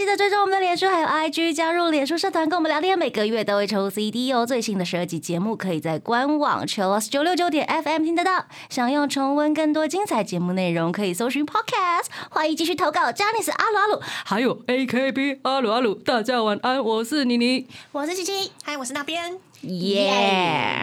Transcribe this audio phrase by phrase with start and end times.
[0.00, 4.46] 记得追踪我们的脸书还有 IG，加入脸书社团跟我们聊天，每个月都会抽 CD 哦。
[4.46, 8.46] 最新的十二集节目可以在官网 Chill Lost 九六九点 FM 听得到。
[8.70, 12.06] 想要重温更多精彩节目内容，可以搜寻 Podcast。
[12.30, 15.94] 欢迎继续投稿 j a n i c e 阿鲁阿鲁，还有 AKB 阿鲁阿鲁。
[15.96, 19.38] 大家晚安，我是妮妮，我是七七，嗨，我是那边。
[19.60, 20.82] 耶！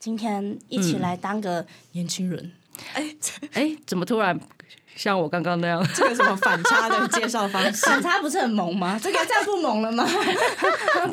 [0.00, 2.50] 今天一起来当个年轻人。
[2.94, 3.14] 哎，
[3.52, 4.40] 哎，怎么突然
[4.98, 5.86] 像我刚刚那样？
[5.94, 7.86] 这个什么反差的介绍方式？
[7.86, 8.98] 反差不是很萌吗？
[9.00, 10.04] 这个这样不萌了吗？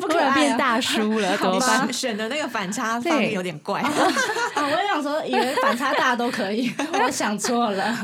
[0.00, 1.92] 不可能啊突然变大叔了，怎么办选？
[1.92, 3.80] 选的那个反差方面有点怪。
[3.80, 3.90] 啊！
[4.56, 7.96] 我也想说，以为反差大都可以， 我想错了。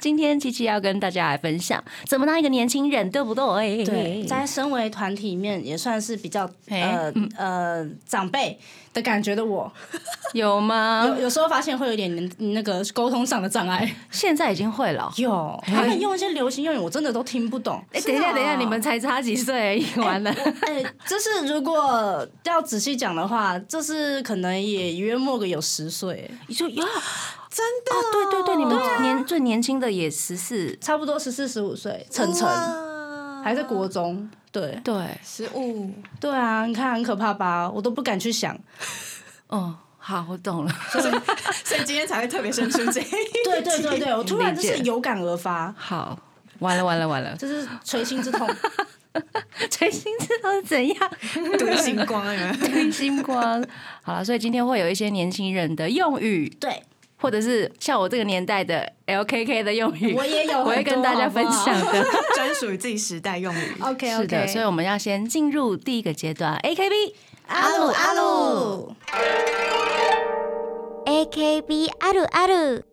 [0.00, 3.84] 今天琪琪要跟大家来分享怎么当一个年轻人，对不对？
[3.84, 8.58] 对，在身为团体里面也算是比较呃呃长辈
[8.94, 9.70] 的感觉的我，
[10.32, 11.04] 有吗？
[11.06, 13.92] 有有时候发现会有点那个沟通上的障碍。
[14.10, 15.12] 现在已经会了。
[15.16, 17.82] 有，他们用一些流行用语，我真的都听不懂。
[17.92, 20.30] 哎，等一下，等一下，你们才差几岁而已，完了。
[20.62, 26.84] 哎， 就是如果要仔细讲的话，就是可能也约莫个有十岁，你说呀？
[27.50, 34.30] 真的哦，对对对，你们年最年轻的也十四，差不多十四十五岁，晨晨哇还在国中。
[34.50, 37.70] 对对，十五，对啊，你看很可怕吧？
[37.70, 38.58] 我都不敢去想。
[39.48, 39.76] 哦，
[40.08, 40.74] 好，我懂了。
[40.90, 41.04] 所以
[41.64, 43.04] 所以今天才会特别生出这一
[43.44, 46.18] 对对对对，我突然就是有感而发，好，
[46.60, 48.48] 完了完了完了，就是捶心之痛。
[49.70, 51.10] 垂心之痛是怎样？
[51.58, 52.54] 堆星光有没有？
[52.54, 53.62] 对星光。
[54.00, 56.82] 好了，所以今天会有一些年轻人的用语，对
[57.18, 62.02] 或者是像我这个年代的 LKK 的用语，我也有我会跟大家分享的。
[62.34, 63.74] 专属于自己时代用语。
[63.80, 67.12] ，OK 是的，所以我们要先进入第一个阶段，AKB。
[67.47, 68.95] 阿鲁阿鲁，
[71.05, 72.83] AKB あるある。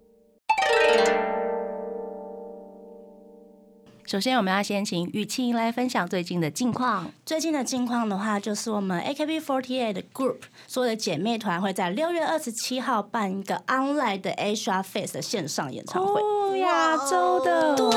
[4.06, 7.12] 首先，我们要先请雨晴来分享最近的近况。
[7.24, 16.20] 最近的近况的话，就是我们 AKB48 的 group 所有的姐妹团会在六月二十七号办一个 online 的 Asia Face 的线上演唱会。
[16.20, 17.88] 哦，亚洲的，对，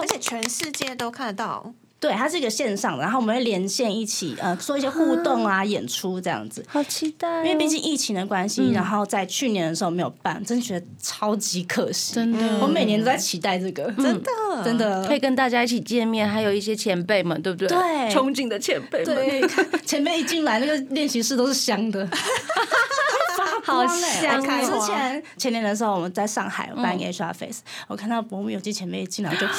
[0.00, 6.61] 而且全世界都看得到， 对，它是一个线上的，然后我们会连线一起，呃，做一些互动啊、演出这样子。
[6.67, 12.13] 好期待哦、因为毕竟疫情的关系，然后在去年的时候没有办，真的觉得超级可惜。
[12.13, 14.29] 真的我每年都在期待这个，真的
[14.65, 17.69] 真的可以跟大家一起见面，还有一些前辈们，对不对？
[17.69, 17.79] 对
[18.11, 19.41] 憧憬的前辈们，对，
[19.85, 22.05] 前面一进来那个练习室都是香的，
[23.63, 29.47] 好香之前前年的时候，我们在上海办一个 Asia Face，、我看到伯母有机前辈一进来就。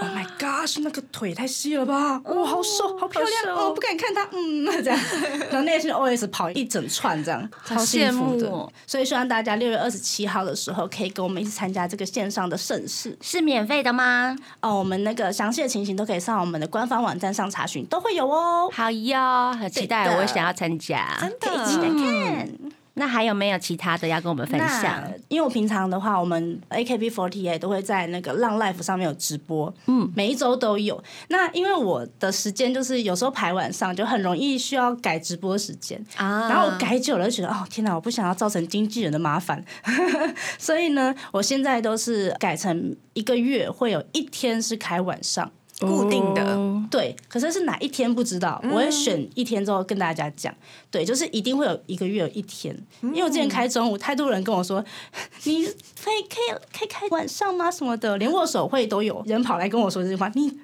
[0.00, 0.80] Oh my gosh！
[0.82, 2.20] 那个腿太细了吧？
[2.24, 3.56] 哇、好瘦，好漂亮！
[3.56, 5.00] 哦，不敢看他，嗯，这样。
[5.50, 8.46] 然后内心 OS 跑一整串，这样超幸福的。
[8.46, 14.36] 羡慕哦所以希望大家六月二十七号的时候，可以跟我们一起参加这个线上的盛事是免费的吗？
[14.60, 14.76] 哦。
[14.76, 18.70] 我们那个详细的情形都可以上我们的官方网站上查询，都会有哦。
[18.72, 21.16] 好哟，很期待，我想要参加。
[21.18, 21.94] 真可以一起来的。
[21.94, 22.65] 看。
[22.98, 25.04] 那还有没有其他的要跟我们分享？
[25.28, 31.02] 因为我平常的话，我们 AKB48 都会在那个浪 Life 上面有直播，嗯，每一周都有。
[31.28, 39.62] 那因为我的时间就是有时候排晚上，就很容易需要改直播时间啊然后我改久了就觉得，哦天哪，我不想要造成经纪人的麻烦，
[40.58, 45.52] 所以呢，我现在都是改成一个月会有一天是开晚上。
[45.80, 50.54] 固定的，哦对，可是是哪一天不知道，我会选一天之后跟大家讲。
[50.90, 54.82] 对，就是一定会有一个月有一天，因为我之前开中午，太多人跟我说，
[55.44, 57.70] 你可以可以可以开晚上吗？
[57.70, 60.58] 什么的，连握手会都有人跑来跟我说这句话，你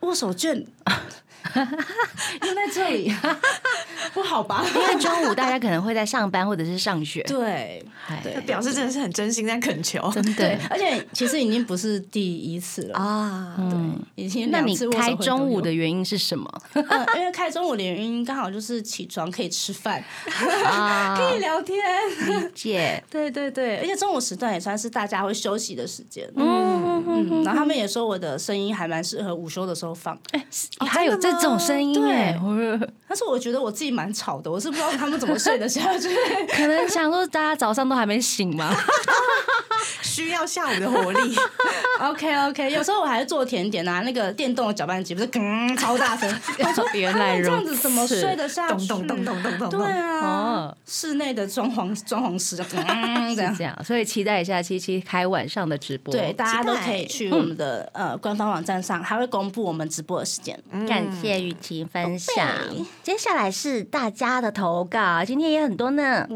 [0.00, 0.66] 握手券
[2.44, 3.12] 用在这里，
[4.14, 4.64] 不好吧？
[4.74, 13.54] 因为中午大家可能会在上班或者是上学，对哎对表示真的是很真心在恳求真的，而且其实已经不是第一次了，啊。
[13.58, 13.98] 嗯。
[14.14, 16.50] 已经那你开中午的原因是什么？
[16.74, 16.84] 嗯，
[17.16, 20.02] 因为开中午的原因刚好就是起床可以吃饭，
[20.66, 21.78] 啊，可以聊天。
[22.26, 23.02] 理解。
[23.10, 26.28] 对对对，而且中午时段也算是大家会休息的时间。
[26.36, 30.46] 嗯，嗯，然后他们也说我的声音还蛮适合午休的时候放，哎
[30.86, 32.38] 还有这种声音耶，
[33.06, 36.08] 但是我觉得我自己蛮吵的，我是不知道他们怎么睡得下去。
[36.52, 38.74] 可能想说大家早上都还没醒嘛，
[40.02, 41.36] 需要下午的活力。
[42.00, 48.86] OK OK，有时候我还是做甜点啊，那个电动的搅拌机不是嗯超大声， 我说原来如这样子怎么睡得下去？
[48.86, 53.64] 咚咚咚咚咚咚对啊哦，室内的装潢装潢师嗯这样这。
[53.64, 56.12] 样，所以期待一下七七开晚上的直播。
[56.12, 60.58] 对，大家都可以去我们的呃官方网站上，还会公布我们直播的时间。
[60.88, 62.34] 感谢雨婷分享
[62.70, 62.84] 对。
[63.02, 66.28] 接下来是大家的投稿，今天也很多呢。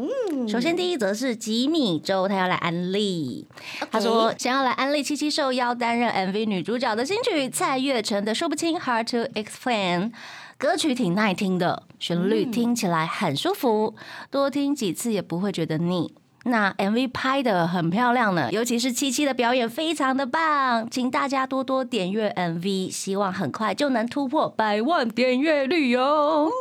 [0.47, 3.45] 首先第一则是吉米周，他要来安利。
[3.91, 10.11] 他说想要来安利七七受邀担任 MV 女主角的新曲蔡月晨的《说不清 Hard to Explain》。
[10.55, 13.95] 歌曲挺耐听的，旋律听起来很舒服，
[14.31, 16.13] 多听几次也不会觉得腻。
[16.45, 26.51] 那 MV 拍的很漂亮呢，尤其是七七的表演非常的棒，请大家多多点阅 MV，希望很快就能突破百万点阅率哟。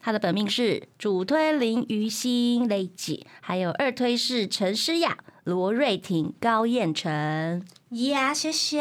[0.00, 7.62] 他的本命是主推林于心、雷姐，还有二推是陈诗雅、罗瑞婷、高彦成。
[7.90, 8.78] 呀，谢谢，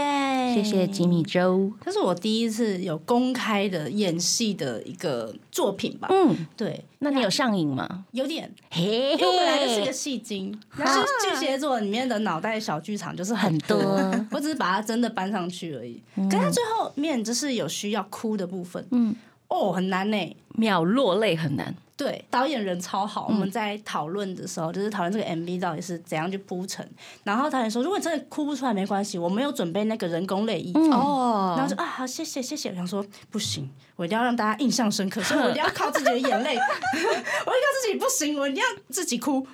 [0.53, 1.71] 谢谢吉米周。
[1.83, 6.07] 这是我第一次有公开的演戏的一个作品吧？
[6.11, 8.05] 嗯，对，那你有上瘾吗？
[8.11, 13.79] 有点，嘿因为我本来就是个戏精， 然后巨蟹座里面的脑袋小剧场就是很多，
[14.29, 15.99] 我只是把它真的搬上去而已。
[16.15, 19.15] 可是它最后面就是有需要哭的部分，嗯，
[19.47, 20.37] 哦，很难呢。
[20.59, 21.73] 秒落泪很难。
[21.95, 23.27] 对，导演人超好。
[23.27, 26.87] 我们在讨论的时候，就是讨论这个 MV 到底是怎样去铺陈。
[27.25, 30.71] 然后导演说，如果你真的哭不出来没关系，我没有准备那个人工泪液。
[30.91, 32.69] 哦然后就啊，好，谢谢谢谢。
[32.69, 36.55] 我想说不行，我一定要让大家印象深刻，所以我一定要 靠自己的眼泪，
[36.95, 39.45] 我一定要自己不行，我一定要自己哭。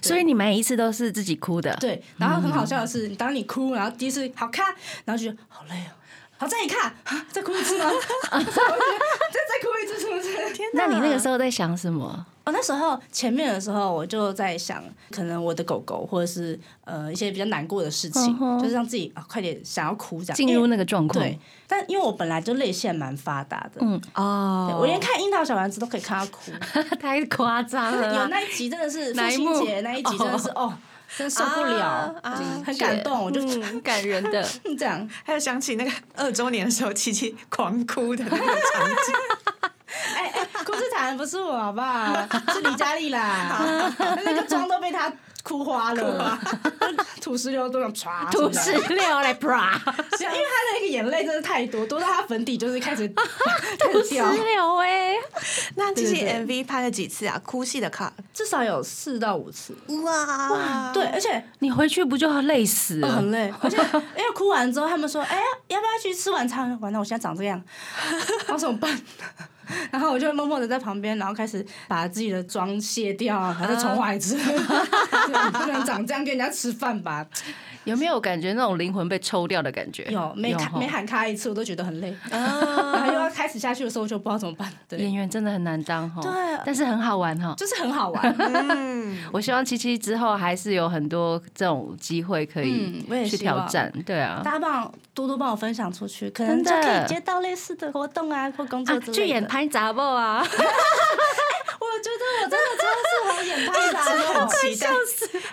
[0.00, 4.74] 所以你每一次都是自己哭的。，对，然后很好笑的是，当你哭，然后第一次好看，
[5.04, 5.92] 然后就觉得好累哦。
[6.40, 7.84] 好，再一看， 啊再哭一次吗？
[8.32, 10.54] 再再哭一次，是不是？
[10.54, 12.24] 天那你那个时候在想什么？
[12.44, 20.34] 哦，那时候前面的时候，我就在想，可能我的狗狗，或者是呃一些比较难过的事情，就是让自己啊快点想要哭这样。
[20.36, 21.22] 进入那个状况。
[21.22, 21.38] 对，
[21.68, 26.50] 但因为我本来就泪腺蛮发达的，嗯，哦我连看樱桃小丸子都可以看到哭。
[26.98, 30.72] 太夸张了有那一集真的是父亲节那一集真的是哦，
[31.16, 31.86] 真受不了
[32.22, 34.42] 啊，啊很感动，我就嗯感人的。
[34.78, 35.08] 这样。
[35.24, 39.14] 还有想起那个二周年的时候，琪琪狂哭的那个场景。
[40.16, 42.14] 哎 哎，哭是惨不是我好不好？
[42.54, 43.90] 是李佳丽啦，
[44.24, 45.12] 那个妆都被她
[45.42, 46.38] 哭花了，
[47.20, 49.32] 土 石流都想唰，土石流来
[50.24, 53.24] 因为他的那个眼泪真的太多，多到他粉底就是开始开
[53.92, 55.14] 土石始掉，流哎，
[55.76, 57.40] 那七七对对 MV 拍了几次啊？
[57.44, 59.74] 哭戏的卡，至少有四到五次。
[60.04, 60.92] 哇。
[60.92, 63.08] 对，而且你回去不就累死了？
[63.08, 63.76] 哦很累，而且
[64.16, 67.60] 因为哭完之后，他们说：“哎、呀，要不要去吃晚餐？”完了，我现在长这样，
[68.48, 69.00] 我怎么办？
[69.90, 74.36] 然后我就会默默的在旁边，然后开始把自己的妆卸掉，然后再重画一次。
[74.36, 77.26] 不能长这样跟人家吃饭吧？
[77.84, 80.04] 有没有感觉那种灵魂被抽掉的感觉？
[80.10, 82.14] 有没哈喊没喊卡一次，我都觉得很累。
[82.30, 82.40] 然
[83.06, 84.70] 后又要开始下去的时候，我就不知道怎么办。
[84.88, 86.30] 对，演员真的很难当哈，对
[86.64, 87.54] 但是很好玩哈。
[87.56, 88.36] 就是很好玩。
[88.38, 94.40] 嗯， 我希望七七之后还是有很多这种机会可以去挑战，对啊。
[94.44, 99.12] 大家帮多多帮我分享出去，可能就可以接到类似的活动啊，或工作啊之类的。
[99.12, 100.46] 去演拍杂报啊，我
[102.02, 104.02] 觉得我真的超适合演拍杂
[104.34, 104.88] 很的，期待，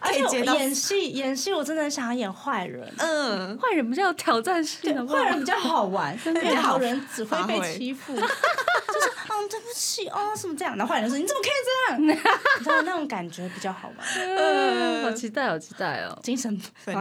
[0.02, 2.92] 而且演戏演戏，我真的很想要演坏人。
[2.98, 12.02] 嗯，坏人比较有挑战性，坏人比较好玩，因为好人只会被欺负， 就是嗯对不起哦什么这样，然后坏人说你怎么可以这样，
[12.60, 16.20] 你知道那种感觉比较好玩，嗯好期待，好期待哦！
[16.24, 16.94] 精神分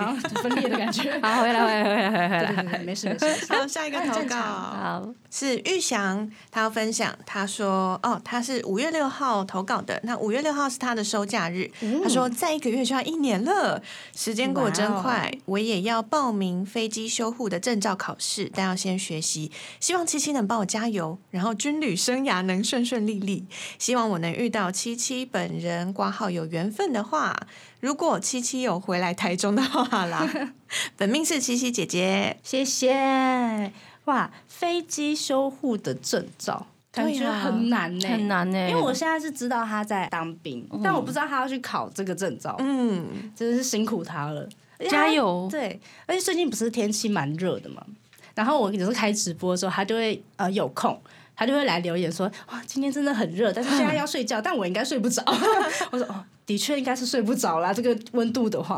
[0.55, 1.19] 裂的感觉。
[1.21, 3.53] 好，回来，回来，回来，回来，没事没事。
[3.53, 4.37] 好，下一个投稿。
[4.37, 11.71] 好，是玉祥，他要分享，他说哦，他是五月六号投稿的，那五月六号是他的收假日，
[12.03, 13.83] 他说再一个月就要一年了，
[14.15, 23.47] 时间过得真快，我也要报名飞机修护的证照考试，但要先学习，希望七七能帮我加油，然后军旅生涯能顺顺利利，
[23.79, 27.35] 希望我能遇到七七本人，挂号有缘分的话。
[27.79, 30.29] 如果七七有回来台中的话啦，
[30.97, 33.73] 本命是七七姐姐，谢谢。
[34.07, 44.49] 哇，飞机修护的证照，感觉对啊很难呢，很难呢，因为我现在是知道他在当兵，但我不知道他要去考这个证照，嗯，真的是辛苦他了，
[44.89, 45.47] 加油。
[45.51, 47.85] 对，而且最近不是天气蛮热的嘛，
[48.35, 50.99] 然后我有时候开直播的时候，他就会呃有空。
[51.37, 55.23] 他就会来留言说：“哇，今天真的很热，但是现在要睡觉， 但我应该睡不着。”
[55.93, 58.77] 我说：“哦，的确应该是睡不着啦，这个温度的话，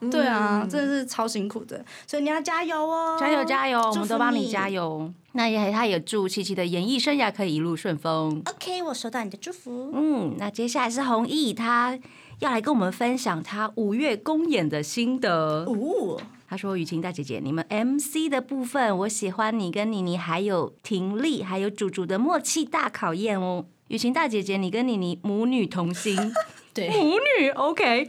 [0.00, 4.68] 嗯对啊，真的是超辛苦的，所以你要加油哦，加油加油，我们都帮你加。
[4.68, 5.12] 油。
[5.32, 8.42] 那也他也祝七七的演艺生涯可以一路顺风。
[8.46, 9.92] OK，我收到你的祝福。
[9.94, 11.96] 嗯，那接下来是弘毅，他
[12.40, 15.64] 要来跟我们分享他五月公演的心得。
[15.66, 23.66] 哦，他说：“雨晴大姐姐，你们 MC 的部分，我喜欢你跟妮妮还有婷丽还有主主的默契大考验哦。
[23.88, 26.16] 雨晴大姐姐，你跟妮妮母女同心，
[26.72, 28.08] 对，母女 OK，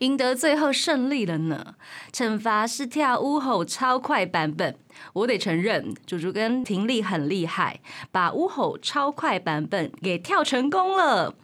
[0.00, 1.76] 赢得最后胜利了呢。
[2.12, 4.76] 惩罚是跳乌吼超快版本，
[5.12, 11.34] 我得承认，主主跟婷丽很厉害，把乌吼超快版本给跳成功了。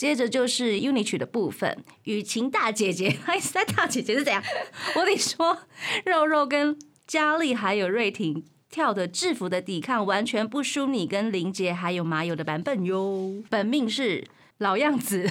[0.00, 4.42] 接着就是 UNI 曲的部分，雨晴大姐姐， 哎，三大姐姐是怎样？
[4.96, 5.58] 我得说，
[6.06, 6.74] 肉肉跟
[7.06, 8.42] 佳丽还有瑞婷。
[8.70, 13.42] 跳的制服的抵抗完全不输你跟林杰还有麻友的版本哟。
[13.50, 14.26] 本命是
[14.56, 15.30] 老样子，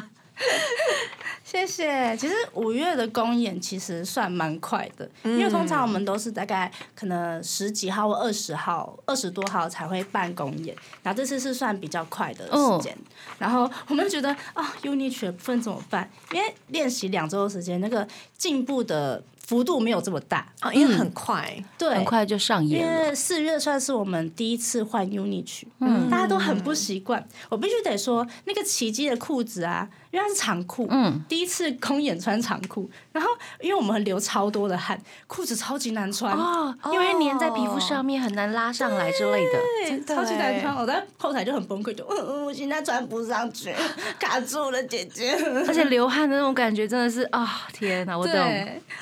[1.52, 2.16] 谢谢。
[2.16, 12.96] 其实五月的公演其实算蛮快的，因为通常我们都是大概可能十几号或二十号、二十多号才会办公演，然后这次是算比较快的时间。
[13.38, 16.10] 然后我们觉得啊，UNI 曲的部分怎么办？
[16.32, 19.22] 因为练习两周的时间，那个进步的。
[19.44, 27.22] 幅度没有这么大啊，因为很快，对，很快就上演因为四月算是我们第一次换 UNI 曲，嗯，大家都很不习惯。
[27.50, 40.76] 我必须得说，那个奇迹的裤子啊，因为它是长裤，嗯，第一次公演穿长裤，然后因为我们流超多的汗，裤子超级难穿哦，因为粘在皮肤上面很难拉上来之类的，超级难穿。
[40.76, 43.74] 我在后台就很崩溃，就嗯嗯，我现在穿不上去，
[44.20, 45.32] 卡住了，姐姐。
[45.66, 48.34] 而且流汗的那种感觉真的是啊，天哪，我懂，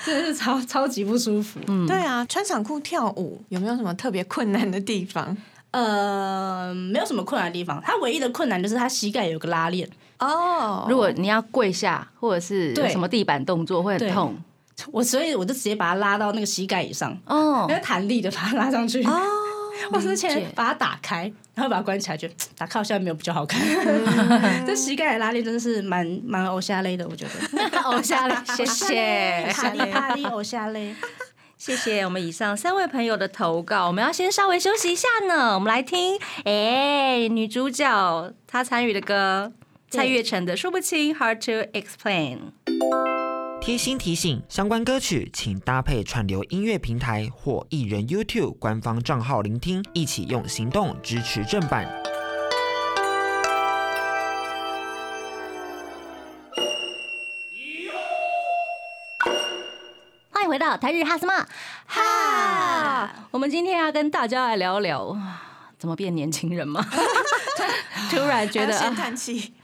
[0.05, 0.35] 真的是。
[0.35, 5.37] 超超级不舒服，嗯，对啊，穿长裤跳舞有没有什么特别困难的地方？
[5.73, 9.89] 呃，没有什么困难的地方，它唯一的困难就是它膝盖有个拉链
[10.21, 10.87] 哦。
[10.89, 14.37] 如果你要跪下或者是什么地板动作会很痛，
[14.93, 19.21] 我所以我就直接把它拉到那个膝盖以上哦，那弹力的把它拉上去哦。
[19.93, 21.23] 我之前把它打开，
[21.55, 23.59] 然后把它关起来，就打开好像没有比较好看。
[24.67, 27.81] 这膝盖的拉链真的是蛮蛮偶像类的，我觉得。
[27.85, 29.51] 偶像类，谢谢。
[29.55, 30.95] 哈利哈利偶像类，
[31.57, 33.87] 谢谢我们以上三位朋友的投稿。
[33.87, 39.51] 我们要先稍微休息一下呢，我们来听，哎，女主角她参与的歌，
[39.91, 42.53] 蔡月成的《说不清》，Hard to Explain。
[43.61, 51.93] 贴心提醒：相关歌曲请搭配串流音乐平台或艺人 YouTube 官方账号聆听，一起用行动支持正版。
[60.31, 61.49] 欢迎回到台日哈什么
[61.87, 63.11] 哈？
[63.33, 65.19] 我们今天要跟大家来聊聊，
[65.81, 66.87] 怎么变年轻人吗？
[68.09, 69.55] 突然觉得先叹气。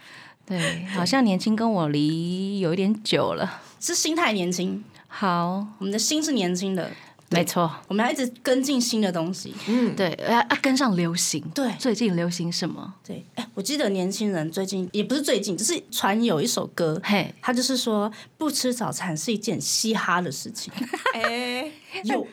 [0.47, 3.61] 对，好像年轻跟我离有一点久了。
[3.81, 6.91] 是心态年轻，好，我们的心是年轻的，
[7.31, 12.95] 没错，我们要一直跟进新的东西，嗯，对，要要跟上流行，对，最近流行什么？
[13.07, 20.73] 对，哎，我记得年轻人最近也不是最近，就是传有一首歌，嘿，他就是说不吃早餐是一件嘻哈的事情，
[21.15, 21.71] 哎，
[22.05, 22.27] 有。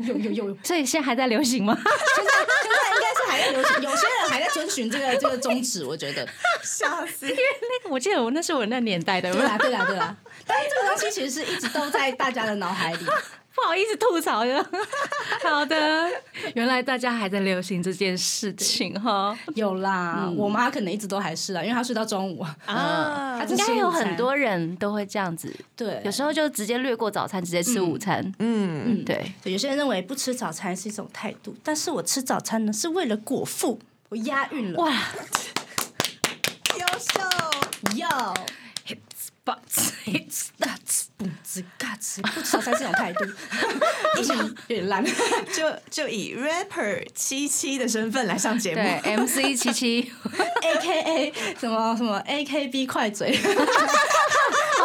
[0.00, 1.76] 有 有有， 所以现在还在流行吗？
[1.76, 6.26] 现在现在应该是还在流行，有些人还在遵循这个这个宗旨，我觉得。
[6.62, 7.26] 笑死！
[7.28, 10.16] 因为那个我记得我那是我那年代的，对啦对啦对啦。
[10.46, 13.06] 但是这个东西其实是一直都在大家的脑海里。
[13.56, 14.64] 不好意思吐槽哟。
[15.42, 16.08] 好的，
[16.54, 19.36] 原来大家还在流行这件事情哈。
[19.54, 23.42] 有啦，我妈可能一直都还是啊，因为她睡到中午啊。
[23.48, 28.22] 应该有很多人都会这样子，对，有时候就直接略过早餐，直接吃午餐。
[28.38, 29.32] 嗯嗯，对。
[29.44, 33.80] 有些人认为不吃早餐是一种态度，但是我吃早餐呢是为了果腹。
[34.10, 34.92] 我押韵了，哇，
[36.78, 37.20] 优秀，
[37.96, 38.34] 要。
[39.44, 39.58] But
[40.06, 43.24] it's that，不吱嘎吱，不吃早餐是种态度，
[44.20, 45.04] 一想有点烂，
[45.52, 50.12] 就就以 rapper 七七的身份来上节目，对，MC 七七
[50.62, 53.34] ，AKA 什么什么 AKB 快嘴。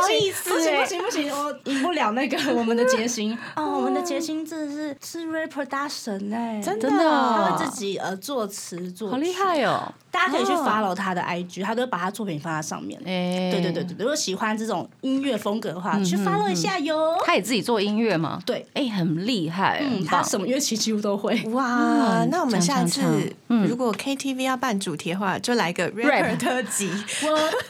[0.01, 9.91] 好意思，不行不行不行，我赢不了那个我们的杰星 哦，我们的杰星真的是是 rapper 大神哎，真的，他会自己呃作词作，好厉害哦！
[10.11, 12.99] 大家可以去 follow 他的 IG，他都把他作品放在上面。
[13.05, 17.15] 哎，对对对对，如果喜欢这种音乐风格的话，去 follow 一下哟。
[17.25, 18.41] 他也自己做音乐吗？
[18.45, 21.41] 对，哎，很厉害，嗯，他什么乐器几乎都会。
[21.51, 23.01] 哇，那我们下次
[23.47, 26.91] 如果 KTV 要办主题的话，就来个 rapper 特辑。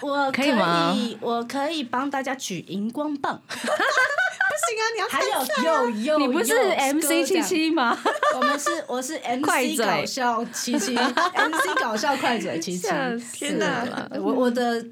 [0.02, 0.98] 我我可以吗？
[1.22, 3.42] 我可以帮大家举荧光棒。
[3.48, 3.56] 不
[4.68, 4.84] 行啊！
[4.94, 6.54] 你要还有有有，你不是
[6.94, 7.98] MC 七七吗？
[8.36, 12.88] 我们是我是 MC 搞笑七七， MC 搞笑快嘴七七。
[13.34, 14.08] 天哪！
[14.20, 14.86] 我我的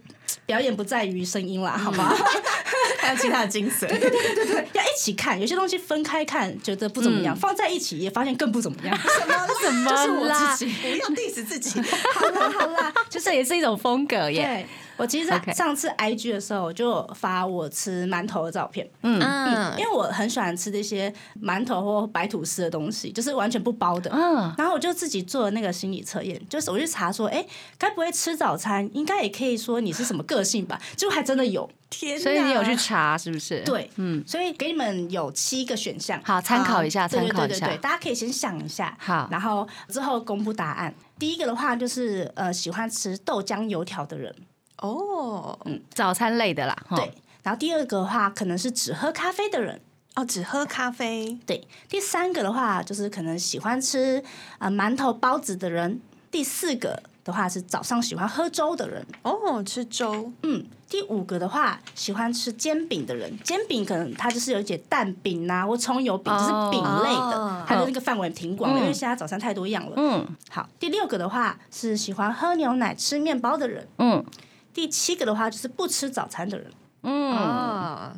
[0.45, 2.15] 表演不在于声音啦，好吗？
[2.99, 3.87] 还有其他的精髓。
[3.87, 5.39] 对对对对对，要一起看。
[5.39, 8.97] 有些东西分开看觉得不怎么样，放在一起也发现更不怎么样。
[8.97, 10.57] 什么什么啦？
[10.57, 11.81] 不要 diss 自己。
[12.13, 14.65] 好啦好啦，就是也是一种风格耶。
[14.99, 24.11] 我其实上次 IG 的时候，我就有发我吃馒头的照片，嗯嗯因为我很喜欢吃这些馒头或白吐司的东西，就是完全不包的。
[24.13, 27.43] 嗯，然后我就自己做了那个心理测验，就是我去查说，哎，
[27.77, 28.87] 该不会吃早餐？
[28.93, 30.79] 应该也可以说你是什么个性吧？
[30.95, 31.69] 结果还真的有。
[31.89, 37.77] 天哪，所以你有去查是不是？，对，嗯，所以给你们有七个选项，好，参考一下，对参考一下对对对对，。
[37.79, 40.93] 大家可以先想一下，好然后之后公布答案。
[41.17, 44.33] 第一个的话就是呃喜欢吃豆浆油条的人，
[44.81, 47.13] 哦嗯早餐类的啦，哈对。
[47.43, 49.79] 然后第二个的话可能是只喝咖啡的人，
[50.15, 51.67] 哦，只喝咖啡，对。
[51.87, 54.23] 第三个的话就是可能喜欢吃
[54.57, 56.01] 呃馒头包子的人。
[56.31, 60.65] 第四个的话是早上喜欢喝粥的人，哦，吃粥，嗯。
[60.89, 69.93] 第五个的话，喜欢吃煎饼的人，煎饼可能它就是有一些蛋饼啊或葱油饼，就是饼类的哦，它的那个范围挺广因为现在早餐太多样了。
[69.97, 73.87] 嗯好，第六个的话是喜欢喝牛奶、吃面包的人。
[73.99, 74.25] 嗯
[74.73, 76.71] 第七个的话就是不吃早餐的人。
[77.03, 78.13] 嗯，啊，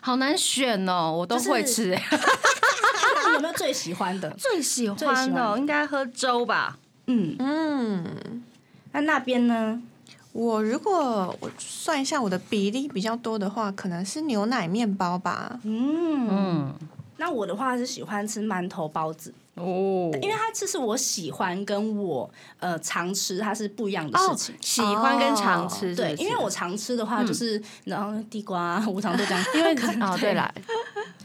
[0.00, 1.92] 好难选哦，我都就是会吃。
[1.92, 4.30] 哎 那你有没有最喜欢的？
[4.38, 6.78] 最喜最喜欢欢的应该喝粥吧？
[7.06, 8.42] 嗯，嗯。
[8.92, 9.80] 那那边呢？
[10.32, 15.58] 我如果我算一下我的比例比较多的话，可能是牛奶面包吧。
[15.64, 16.74] 嗯，嗯，
[17.16, 30.52] 那我的话是喜欢吃馒头包子，哦，因为它这是我喜欢跟我呃常吃它是不一样的事哦情。，喜欢跟常吃对，因为我常吃的话就是，然后地瓜、无糖豆浆， 因为哦对啦，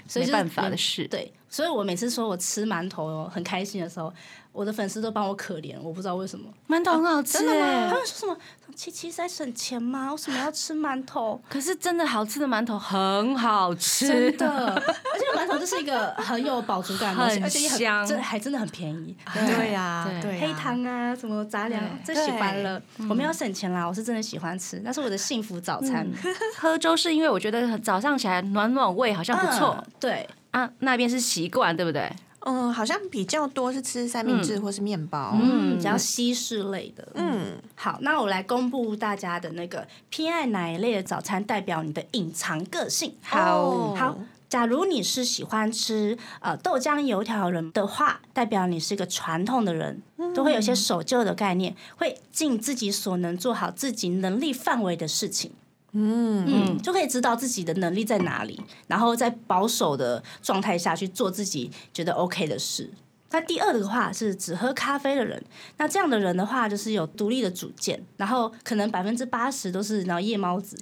[0.07, 1.07] 所以就是没办法的事。
[1.07, 4.11] 对，所以我每次说我吃馒头哦很开心的时候，
[4.51, 6.49] 我的粉丝都帮我可怜，我不知道为什么。
[6.67, 8.37] 馒头很好吃他哎，们说什么？
[8.75, 10.11] 七七在省钱吗？
[10.11, 11.41] 为什么要吃馒头？
[11.49, 19.15] 可是真的好吃的馒头很好吃，真的， 而且馒头就是一一个很有饱足感的东西，而且也很香真的还真的很便宜。
[19.33, 22.81] 对呀，对黑糖啊，什么杂粮，最喜欢了。
[22.97, 26.07] 嗯我没有省钱啦，我是真的喜欢吃，那是我的幸福早餐。
[26.57, 32.09] 喝粥是因为我觉得早上起来暖暖胃好像不错嗯对，啊，那边是习惯对不对？
[32.41, 35.37] 嗯，好像比较多是吃三明治或是面包。
[35.41, 37.07] 嗯，比较西式类的。
[37.15, 43.13] 嗯，好，那我来公布大家的那个偏爱哪一类的早餐，代表你的隐藏个性。
[43.21, 44.17] 好好，
[44.49, 50.01] 假如你是喜欢吃呃豆浆油条人的话，代表你是一个传统的人，
[50.33, 55.51] 都会有些守旧的概念，会尽自己所能做好自己能力范围的事情。
[55.93, 62.89] 嗯嗯，就可以知道自己的能力在哪里，然后在保守的状态下去做自己觉得 OK 的事。
[63.33, 65.41] 那第二的话是只喝咖啡的人，
[65.77, 70.77] 那这样的人的话就是有独立的主见，然后可能百分之八十都是然后夜猫子，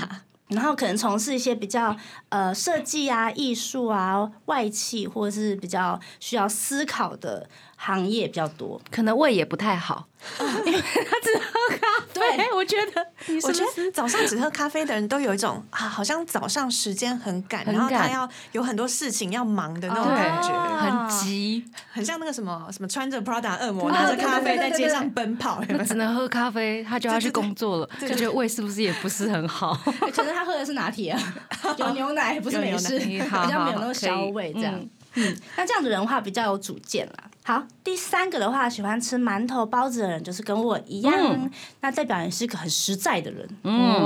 [0.48, 1.96] 然后可能从事一些比较
[2.28, 8.80] 呃设计啊、艺术啊、外企或者是比较需要思考的行业比较多。
[8.90, 10.06] 可能胃也不太好，
[10.64, 12.14] 因为他只喝咖啡。
[12.14, 13.06] 对我觉得
[13.42, 29.74] 我觉得早上只喝咖啡的人都有一种啊，好像早上时间很赶，然后他要有很多事情要忙的那种感觉，很急，很像那个什么什么穿着 Prada 恶魔拿着咖啡在街上奔跑，只能喝咖啡，他就要去工作了，就觉得胃是不是也不是很好？
[30.14, 31.34] 可能他喝的是拿铁啊，
[31.76, 34.74] 有牛奶不是美式，比较没有那个消味这样。
[35.14, 37.24] 嗯，那这样的人的话比较有主见啦。
[37.46, 41.50] 好，第三个的话，喜欢吃馒头包子的人，就是跟我一样，嗯
[41.82, 43.46] 那代表你是个很实在的人。
[43.64, 44.00] 嗯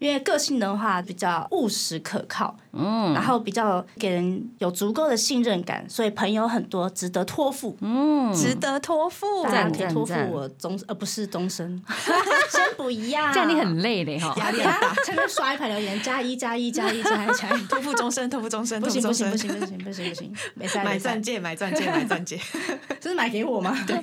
[0.00, 7.76] 对，因为个性的话比较务实可靠，嗯然后比较给人有足够的信任感，所以朋友很多，值得托付。
[7.80, 11.80] 嗯，值得托付，大家赞可以托付我终呃不是终身，
[12.50, 14.34] 先不一样，这样你很累的哈。
[14.38, 19.36] 压力很大，前面 刷一排留言，加一加一加一加一加一，托付终身，托付终身，不行不行不。
[19.36, 20.10] 行不行不行
[20.58, 22.40] 不行，买钻，戒，买钻戒，买钻戒，
[23.00, 23.76] 这是买给我吗？
[23.86, 23.96] 对，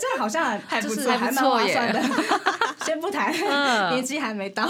[0.00, 2.00] 这样好像还不错就是还蛮划算的。
[2.84, 3.90] 先不谈，嗯。
[3.94, 4.66] 年纪还没到。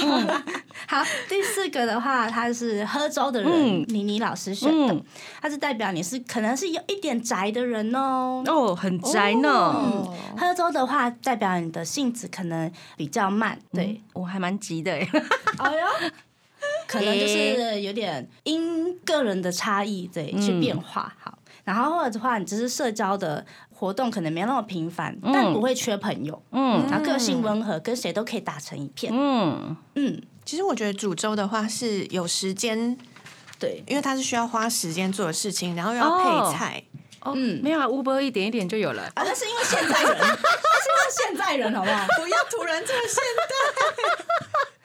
[0.87, 4.94] 好，第四个的话，他是喝粥的人嗯，妮妮老师选的。
[4.94, 5.03] 嗯，
[5.40, 8.42] 他是代表你是可能是有一点宅的人哦。
[8.46, 9.48] 哦，很宅呢。
[9.50, 14.92] 哦喝粥的话，代表你的性子可能比较慢，对，我还蛮急的。
[14.92, 15.09] 哎。
[15.59, 16.11] 哎呦，
[16.87, 20.40] 可能就是有点因个人的差异对嗯。
[20.42, 21.12] 去变化。
[21.20, 26.40] 好，然后或者的话，你只是社交的活动可能没那么频繁，但不会缺朋友。
[26.53, 29.12] 嗯然后个性温和，跟谁都可以打成一片。
[29.14, 32.96] 嗯，嗯，其实我觉得煮粥的话是有时间，
[33.59, 36.83] 对，因为它是需要花时间做的事情，然后又要哦配菜。
[37.20, 39.03] 哦，嗯没有啊，Uber 一点一点就有了。
[39.14, 42.07] 啊，那是因为现在人， 那是因为现在人，好不好？
[42.20, 43.22] 不要突然这么现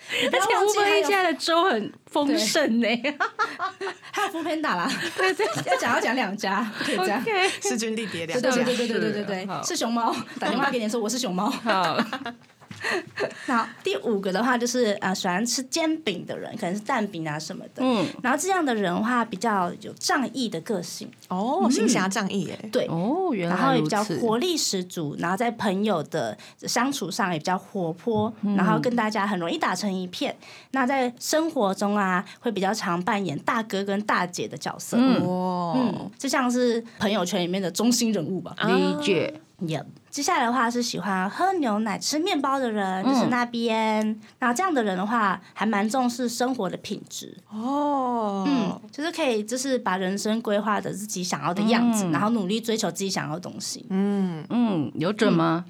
[0.31, 2.87] 而且忘记 Uber 还 E 有现在的粥很丰盛呢。
[4.11, 7.21] 还有 o o Panda 啦， 对对，要讲要讲两家，不可以这样。
[7.21, 8.63] OK，势均力敌两家对家。
[8.63, 11.49] 对对对对对对对，是熊猫打电话给你说我是熊猫。
[11.49, 11.97] 好，
[13.47, 17.83] 那第五个的话就是呃喜欢吃煎饼的人，可能是蛋饼啊什么的。
[17.83, 22.85] 嗯，然后这样的人的话比较有仗义的个性，哦，行侠仗义耶，对。
[22.87, 24.03] 哦，原来然后也比较。
[24.19, 30.35] 活力十足，然后在朋友的相处上也比较活泼，然后跟大家很容易打成一片。
[30.71, 34.97] 那在生活中啊，会比较常扮演大哥跟大姐的角色。
[34.97, 38.55] 嗯就像是朋友圈里面的中心人物吧。
[38.65, 44.19] 理解，Yep 接下来的话是喜欢喝牛奶、吃面包的人，就是那边。
[44.39, 47.37] 那这样的人的话，还蛮重视生活的品质。
[47.49, 53.85] 哦，嗯，就是可以，就是把人生规划的自己想要的样子，然后努力追求自己想要的东西。
[53.89, 55.65] 嗯，嗯，有准吗？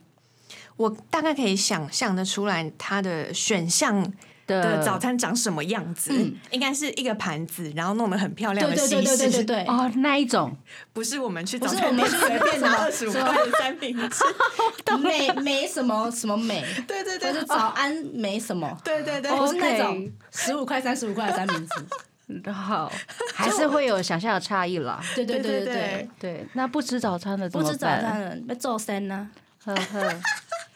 [0.78, 4.14] 我大概可以想象的出来他的选项
[4.50, 6.36] 的的早餐长什么样子，嗯。
[6.52, 9.66] 应该是一个盘子，然后弄得很漂亮对的西式，对对对对对对。
[9.66, 10.56] 哦，那一种。
[10.92, 14.24] 不是我们去不 早餐店是我们去随便拿二十五什么块的三明治，
[15.02, 17.32] 美美什么什么美，对对对。
[17.32, 22.52] 就是早安美什么，对对对，不是那种十五块、三十五块的三明治。
[22.52, 22.92] 好，
[23.34, 25.02] 还是会有想象的差异啦。
[25.16, 25.74] 对对对对对。
[25.74, 28.20] 对，对，那不吃早餐的怎么不吃早餐？
[28.20, 29.28] 的人要做生呢，
[29.64, 30.22] 呵呵，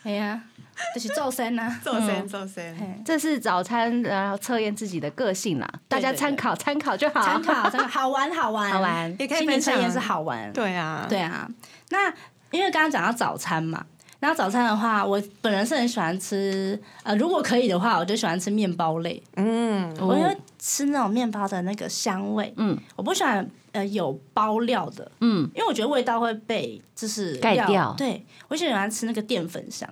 [0.03, 0.41] 哎呀，
[0.93, 1.79] 就是做生 呢。
[1.83, 2.85] 做先做先，嘿。
[3.05, 7.21] 这是早餐，然后测验自己的个性啦，大家参考参考就好。
[7.21, 9.15] 参考， 参考，好玩，好玩，好玩。
[9.19, 11.49] 也可以心理分享测验是好玩，对啊，对啊。
[11.89, 12.09] 那
[12.51, 13.85] 因为刚刚讲到早餐嘛，
[14.19, 22.77] 那早餐的话，我本人是很喜欢吃，呃，如果可以的话，我就喜欢吃面包类，嗯，我因为吃那种面包的那个香味，嗯。
[22.95, 27.93] 我不喜欢呃有包料的，嗯，因为我觉得味道会被就是料盖掉。
[27.97, 29.89] 对我喜欢吃那个淀粉香。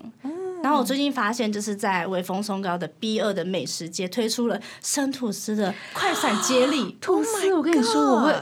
[0.63, 8.35] 然后我最近发现，就是在微风松糕的 B 二的美食街推出了生吐司的快闪接力，吐司，我跟你说，我会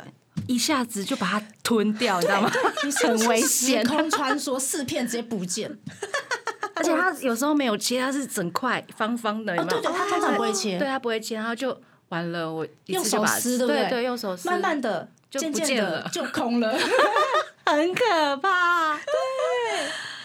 [0.47, 2.51] 一下子就把它吞掉，你知道吗？
[3.03, 3.88] 很危险时。
[3.89, 5.77] 空穿梭，四片直接不见。
[6.75, 9.82] 而且它有时候没有切，它是整块方方的，有没有？
[9.82, 11.77] 对对，它通常不会切，对，它不会切，然后就
[12.08, 12.51] 完了。
[12.51, 13.89] 我用手撕，对不对？
[13.89, 14.03] 对？
[14.03, 16.77] 用手撕，慢慢的、就渐渐不见了的就空了。
[17.65, 18.95] 很可怕。
[18.95, 19.03] 对。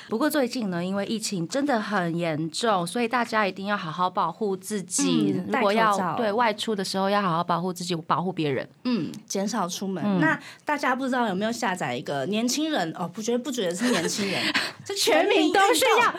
[0.08, 5.34] 不过最近呢，因为疫情真的很严重，所以大家一定要好好保护自己。
[5.36, 8.68] 嗯如果要对外出的时候，要好好保护自己，保护别人。
[8.84, 10.02] 嗯，减少出门。
[10.04, 13.08] 嗯那大家不知道有没有下载一个年轻人哦？
[13.12, 14.40] 不觉得不觉得是年轻人，
[14.84, 16.14] 这全民都需要，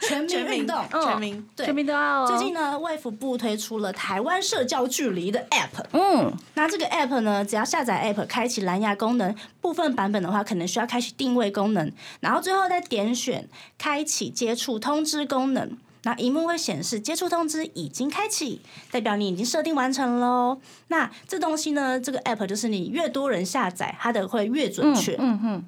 [0.00, 0.84] 全民运动。
[0.90, 2.26] 全民对全民都要哦。
[2.26, 5.84] 最近呢，卫福部推出了台湾社交距离的 App。
[5.92, 15.76] 嗯，那这个 App 呢，只要下载 App，开启蓝牙功能，部分版本的话可能需要开启定位功能，然后最后再点选开启接触通知功能。
[16.02, 18.60] 那荧幕会显示接触通知已经开启，
[18.92, 20.60] 代表你已经设定完成喽。
[20.86, 25.16] 那这东西呢，这个 app 就是你越多人下载，它的会越准确。
[25.18, 25.64] 嗯嗯，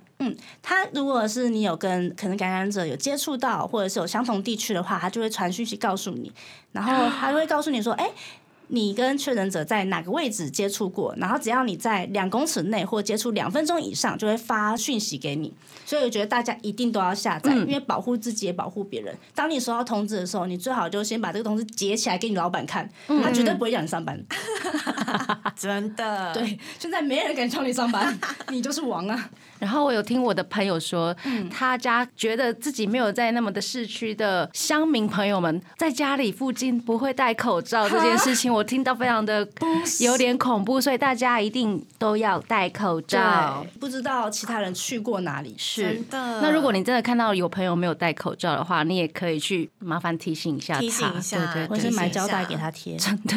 [0.63, 6.33] 它如果是你有跟可能感染者有接触到，或者是有相同地区的话，他就会传讯息告诉你，
[6.73, 8.11] 然后它会告诉你说，哎、
[8.69, 11.15] 你跟确诊者在哪个位置接触过？
[11.17, 15.55] 然后只要你在两公尺内或接触两分钟以上，就会发讯息给你。
[15.87, 19.17] 所以我觉得大家一定都要下载，因为保护自己也保护别人。
[19.35, 24.23] 当你收到通知的时候，你最好就先把这个通知截起来给你老板看，他绝对不会让你上班。
[25.57, 28.19] 真的，对，现在没人敢叫你上班，
[28.51, 29.31] 你就是王啊！
[29.59, 31.15] 然后我有听我的朋友说，
[31.51, 39.47] 他家觉得自己没有在那么的市区的乡民朋友们，在家里附近不会戴口罩这件事情，我听到非常的
[40.01, 43.65] 有点恐怖，所以大家一定都要戴口罩。
[43.81, 45.55] 不知道其他人去过哪里。
[45.59, 46.41] 是的。
[46.41, 52.97] 那如果你真的看到有朋友没有戴口罩的话，你也可以去麻烦提醒一下他，提醒一下对对对或是买胶带给他贴。
[52.97, 53.37] 真的，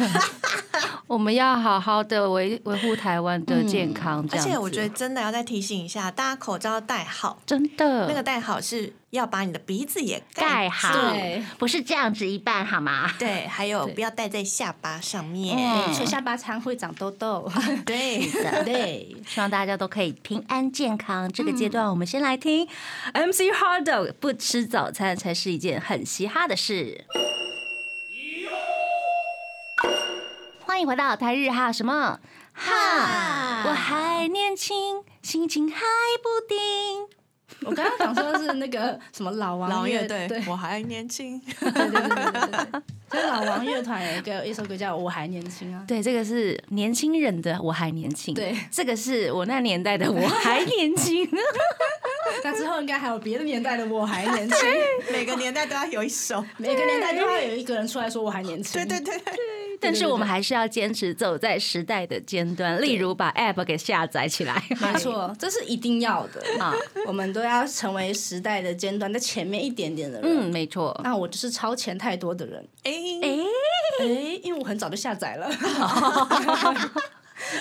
[1.08, 4.50] 我们要好好的维维护台湾的健康，这样子。
[4.50, 8.06] 而且我觉得真的要再提醒一下，大家口罩戴好，真的。
[8.06, 13.10] 那个戴好是要把你的鼻子也盖好，对，不是这样子一半好吗？
[13.18, 15.56] 对，还有不要戴在下巴上面。
[15.56, 15.94] 嗯。
[15.94, 17.50] 吹下巴常会长痘痘。
[17.84, 18.30] 对。
[18.42, 21.30] 的，对，希望大家都可以平安健康。
[21.32, 22.66] 这个阶段，我们先来听
[23.12, 27.04] MC Hardo，不吃早餐才是一件很嘻哈的事。
[30.64, 32.18] 欢迎回到台日哈什么
[32.52, 33.64] 哈？
[33.66, 35.80] 我还年轻，心情还
[36.22, 36.56] 不定。
[37.64, 41.40] 我刚刚想说的是那个什么老王老乐队，对，我还年轻。
[41.40, 42.82] 对对对对对对。
[43.12, 45.84] 就是老王乐团有一个一首歌叫《我还年轻》啊。
[45.86, 48.34] 对，这个是年轻人的我还年轻。
[48.34, 51.28] 对这个是我那年代的我还年轻。
[52.42, 54.58] 那之后应该还有别的年代的《我还年轻》，
[55.12, 56.42] 每个年代都要有一首。
[56.56, 58.82] 每个年代都要有一个人出来说我还年轻。
[58.82, 64.62] 对对对对，但是我们还是要坚持走在时代的尖端，例如把 App 给下载起来。
[64.80, 66.74] 没错，这是一定要的啊 啊！
[67.06, 70.30] 我们都要成为时代的尖端，在前面一点点的人。
[70.48, 70.98] 嗯，没错。
[71.02, 72.92] 那我就是超前太多的人，哎
[73.22, 73.28] 哎
[74.00, 74.06] 哎、
[74.42, 75.50] 因为我很早就下载了。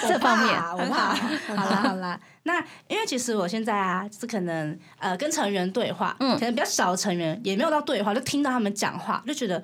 [0.08, 1.16] 这方面我怕。
[1.56, 9.62] 好啦好啦，那因为其实我现在啊，就是可能呃跟成员对话，嗯可能比较少的成员也没有到对话，就听到他们讲话，就觉得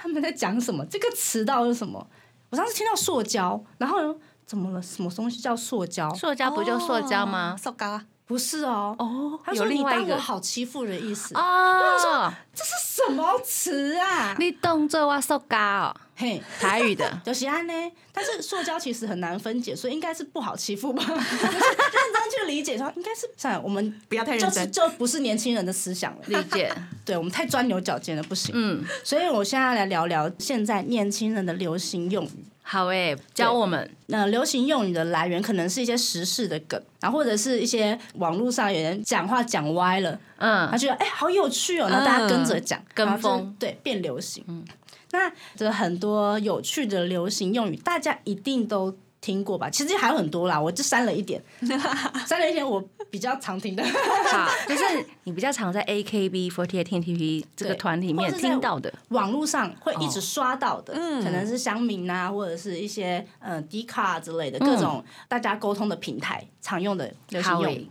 [0.00, 2.04] 他们在讲什么，这个词到底是什么？
[2.48, 4.14] 我上次听到塑胶，然后呢
[4.46, 4.80] 怎么了？
[4.80, 6.12] 什么东西叫塑胶？
[6.14, 7.54] 塑胶不就塑胶吗？
[7.56, 12.70] 塑胶，不是哦，哦他说你有另外一个当我好欺负的意思，哦，这是
[13.04, 14.34] 什么词啊？
[14.38, 17.10] 你动作哇塑胶哦，嘿，台语的。
[17.24, 17.72] 就是安呢，
[18.12, 21.02] 但是塑胶其实很难分解，所以应该是不好欺负吧？
[21.08, 24.70] 就是认真去理解说，应该是算了，我们不要太认就是真。
[24.72, 26.18] 就不是年轻人的思想了。
[26.26, 26.70] 理解，
[27.06, 28.52] 对我们太钻牛角尖了，不行。
[28.54, 32.44] 嗯，所以我现在来聊聊现在年轻人的流行用语。
[32.62, 44.44] 好诶，教我们，那流行用语的来源可能是一些时事的梗，然后或者是一些网络上有人讲话讲歪了，嗯他嗯，觉得哎、好有趣哦，然后大家跟着讲，跟风对变流行。
[44.46, 44.64] 嗯，
[45.12, 49.68] 那这很多有趣的流行用语，大家一定都听过吧？
[49.68, 51.42] 其实还有很多啦，我就删了一点，
[52.26, 53.84] 删了一点我比较常听的。
[53.84, 54.82] 好，就是
[55.24, 67.88] 你比较常在 AKB48 TNTP 这个对团里面或者是在听到的，网络上会一直刷到的，嗯可能是乡民啊，或者是一些呃 D 卡之类的嗯各种大家沟通的平台常用的流行用语。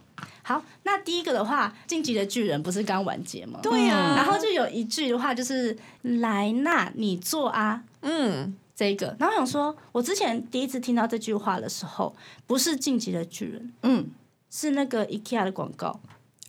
[0.49, 3.59] 好，那第一个的话，《晋级的巨人》不是刚完结吗？
[3.61, 7.83] 对呀、然后就有一句的话就是“莱纳你做啊。
[8.01, 12.15] 嗯，”这个，然后我想说，我之前第一次听到这句话的时候，
[12.47, 14.09] 不是《晋级的巨人》，嗯，
[14.49, 15.99] 是那个 IKEA 的广告。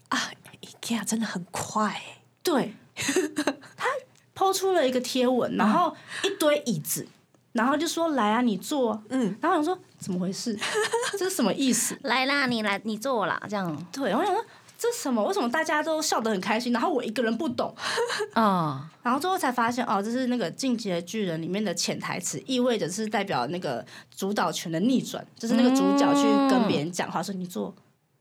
[0.08, 0.18] 啊
[0.62, 2.00] ，IKEA 真的很快，
[2.42, 2.72] 对，
[3.76, 3.86] 他
[4.34, 7.06] 抛出了一个贴文，然后一堆椅子，
[7.52, 10.56] 然后就说：“来啊，你坐。”嗯，然后我想说怎么回事？
[11.18, 11.96] 这是什么意思？
[12.02, 14.44] 来啦，你来，你做啦，这样，对，我想说
[14.78, 15.22] 这是什么？
[15.24, 17.74] 为什么大家都笑得很开心，然后我一个人不懂？
[18.34, 23.84] 哦，然后最后才发现，哦，这是那个《进击的巨人》里面的潜台词，意味着是代表那个
[24.16, 27.74] 主导权的逆转，就是那个主角去跟别人讲话，说你做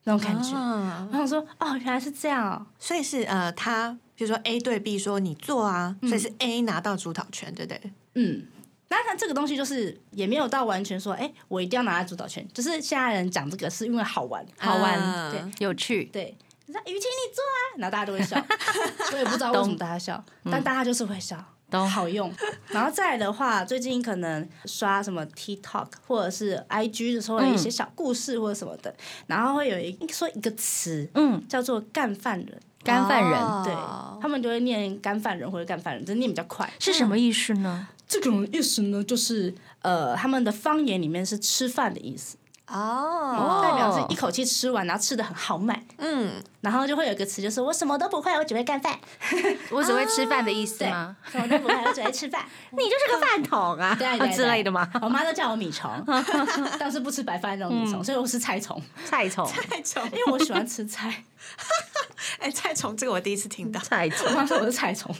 [0.05, 0.53] 那种感觉。
[0.55, 2.65] 啊我想说，哦，原来是这样哦。
[2.77, 7.91] 所以是呃，他比如说 A 对 B 说你做啊，所以是 A 拿到主导权，对不对？
[8.15, 8.43] 嗯，
[8.89, 15.65] 那他这个东西就是也没有到完全说，哎、我一定要拿来主导权，就是现在人讲这个是因为好玩，好玩，啊对。
[15.65, 16.35] 有趣，对。
[16.65, 18.37] 你说雨晴你做啊，然后大家都会笑，
[19.13, 22.31] 我也不知道为什么大家笑，但大家就是会笑，懂好用。
[22.69, 28.93] 然后再来的话，最近可能刷什么 TikTok 或者是 IG 的时候，有一些小故事或者什么的，
[29.27, 33.39] 然后会有一说一个词嗯，叫做干饭人，干饭人。
[33.39, 33.61] 哦。
[33.65, 33.73] 对
[34.21, 36.71] 他们就会念干饭人或者干饭人，只是念比较快。
[36.79, 37.87] 是什么意思呢？
[38.07, 39.53] 这种意思呢，就是
[39.83, 42.37] 呃，他们的方言里面是吃饭的意思，
[42.71, 45.83] 哦，代表是一口气吃完，然后吃的很豪迈。
[45.97, 48.97] 嗯，然后就会有一个词，就是我什么都不会，我只会干饭。
[49.71, 52.43] 我只会吃饭的意思对吗？，什么都不会，我只会吃饭。
[52.71, 54.87] 你就是个饭桶啊， 对之类的吗？
[55.01, 55.91] 我妈都叫我米虫，
[56.79, 61.23] 但是不吃白饭那种米虫，所以我是菜虫，菜虫，菜虫，因为我喜欢吃菜。
[62.37, 65.13] 哎，菜虫这个我第一次听到，菜虫我，妈说我是菜虫，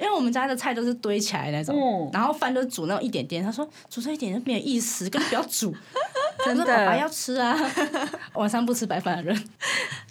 [0.00, 3.44] 因为我们家的菜都是堆起来那种，嗯然后饭都煮那种一点点。
[3.44, 5.74] 她说煮这一点就没有意思，根本不要煮。
[6.44, 6.64] 真的。
[6.64, 7.56] 爸爸要吃啊，
[8.34, 9.48] 晚上不吃白饭的人，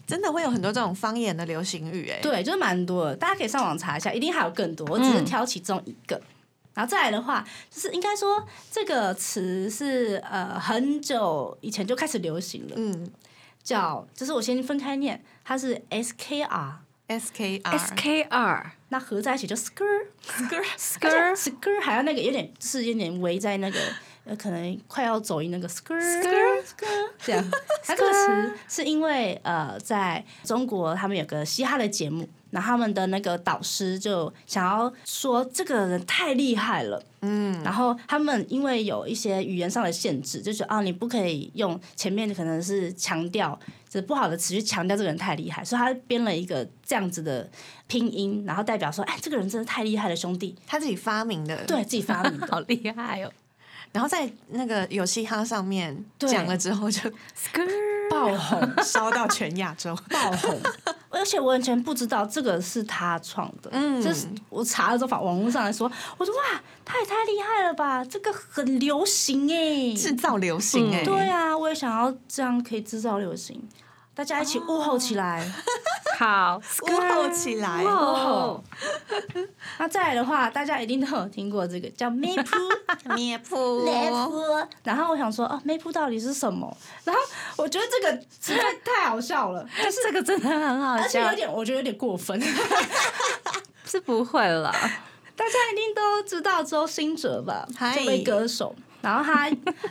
[0.06, 6.22] 真的会有很多这种方言的流行语，哎，对，就是蛮多的，大家可以上网查一下，一定还有更多，我只是挑其中一个。
[6.74, 13.12] 然后再来的话，就是应该说这个词是呃很久以前就开始流行了，嗯。
[13.64, 19.84] 叫就是我先分开念，它是 S K R，，S K R S K R 那合在一起就 skr
[20.26, 23.78] skr skr skr，还有那个有点是有点围在那个
[24.28, 27.52] 呃可能快要走音那个 skr skr skr 这样。
[27.84, 37.02] 它这个词是因为呃在中国他们有个嘻哈的节目，然后他们的那个导师就想要说这个人太厉害了。
[37.22, 43.58] 嗯，然后他们因为有一些语言上的限制，就觉得啊，你不可以用前面可能是强调，
[43.90, 47.50] 这不好的词去强调这个人太厉害，所以他编了一个这样子的
[47.88, 52.48] 拼音，然后代表说，哎，这个人真的太厉害了，兄弟，他自己发明的，对自己发明的。
[52.52, 53.32] 好厉害哦
[53.98, 57.10] 然后在那个有嘻哈上面对讲了之后，就
[58.12, 59.98] 爆红，烧到全亚洲。
[60.08, 60.62] 爆红，
[61.10, 73.60] 而且我完全不知道这个是他创的，嗯就是我查了之后，反网络上来说，我说哇，他也太厉害了吧，这个很流行哎，制造流行哎、对啊，我也想要这样可以制造流行。
[74.18, 75.48] 大家一起呜吼起来。
[76.18, 78.60] 好，呜吼起来，哦，
[79.78, 83.86] 那再来的话，大家一定都有听过这个叫 m a p 咩噗，
[84.84, 86.76] 然后我想说，哦 m a p 到底是什么？
[87.04, 87.22] 然后
[87.58, 92.42] 我觉得这个实在太好笑了，就是这个真的很好笑而且有，点，我觉得有点过分。
[93.86, 94.72] 是不会了。
[95.36, 97.68] 大家一定都知道周兴哲吧？
[97.78, 98.76] 嗨这位歌手，
[99.08, 99.50] 然后他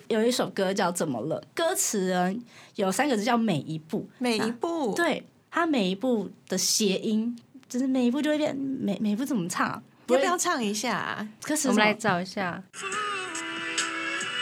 [0.09, 2.35] 有一首歌叫《怎么了》，歌词呢
[2.75, 7.35] 有三个字叫每一步，每一步，对，他每一步的谐音，
[7.67, 9.67] 就是每一步就会变每每一步怎么唱？
[9.67, 9.83] 啊？
[10.09, 11.27] 要不要唱一下啊？
[11.41, 12.63] 歌词我们来找一下，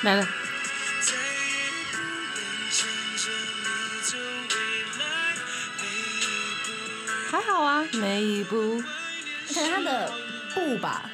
[0.02, 0.26] 来了，
[7.30, 8.82] 还好啊，每一步，
[9.54, 10.12] 可能他的
[10.52, 11.08] 步吧，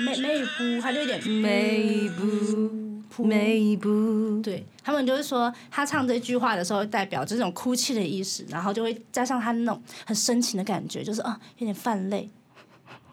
[0.00, 12.28] 每每一步他就有点每一步，每一步，对他们就是说，他唱这句话的时候，代表这种哭泣的意思，然后就会加上他那种很深情的感觉，就是啊，有点泛泪，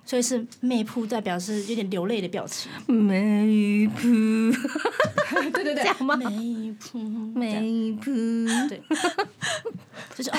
[0.06, 2.72] 所以是媚扑，代表是有点流泪的表情。
[2.88, 4.00] 每一步，
[5.54, 6.16] 对对对，这样吗？
[6.16, 7.00] 媚扑，
[7.34, 7.66] 每这样。
[7.66, 8.04] 一步，
[8.70, 8.82] 对，
[10.16, 10.38] 就是哦，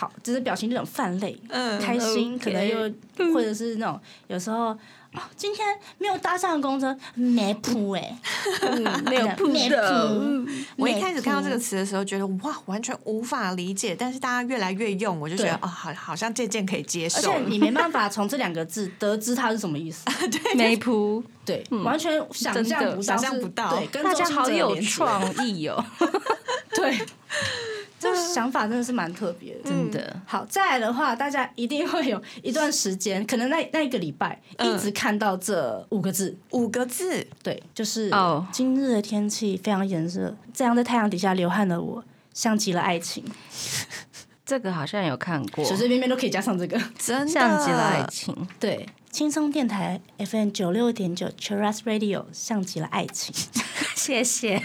[0.00, 2.90] 好，就是表情那种泛泪，嗯开心可能又
[3.34, 4.74] 或者是那种有时候。
[5.12, 5.66] 哦，今天
[5.98, 8.16] 没有搭上公车，没铺哎，
[9.10, 10.16] 没有铺没的，
[10.76, 13.92] 我一开始看到这个没词的时候，觉得哇，完全无法理解。
[13.98, 17.38] 但是大家越来越用，我就觉得哦，好，好像渐渐可以接受，而。
[17.38, 20.04] 且你没办法从这两个字得知它是什么意思。
[20.54, 23.76] 每一步，对，完全想象不到，想象不到。
[23.76, 25.84] 对，跟大家好有创意哦，
[26.72, 26.96] 对，
[28.00, 29.70] 这个想法真的是蛮特别的。
[29.70, 30.16] 真的。
[30.26, 38.46] 好，再来的话，大家一定会有一段时间，可能那那一个礼拜嗯一直看到这五个字，五个字，对，就是哦。
[38.50, 43.22] 今日的天气非常炎热，这样在太阳底下流汗的我，像极了爱情，
[44.46, 46.80] 这个好像有看过，随随便便都可以加上这个。
[46.98, 47.28] 真的。
[47.28, 48.34] 像极了爱情。
[48.58, 53.34] 对，轻松电台 FM 九六点九 Cheras Radio 像极了爱情，
[53.94, 54.62] 谢谢，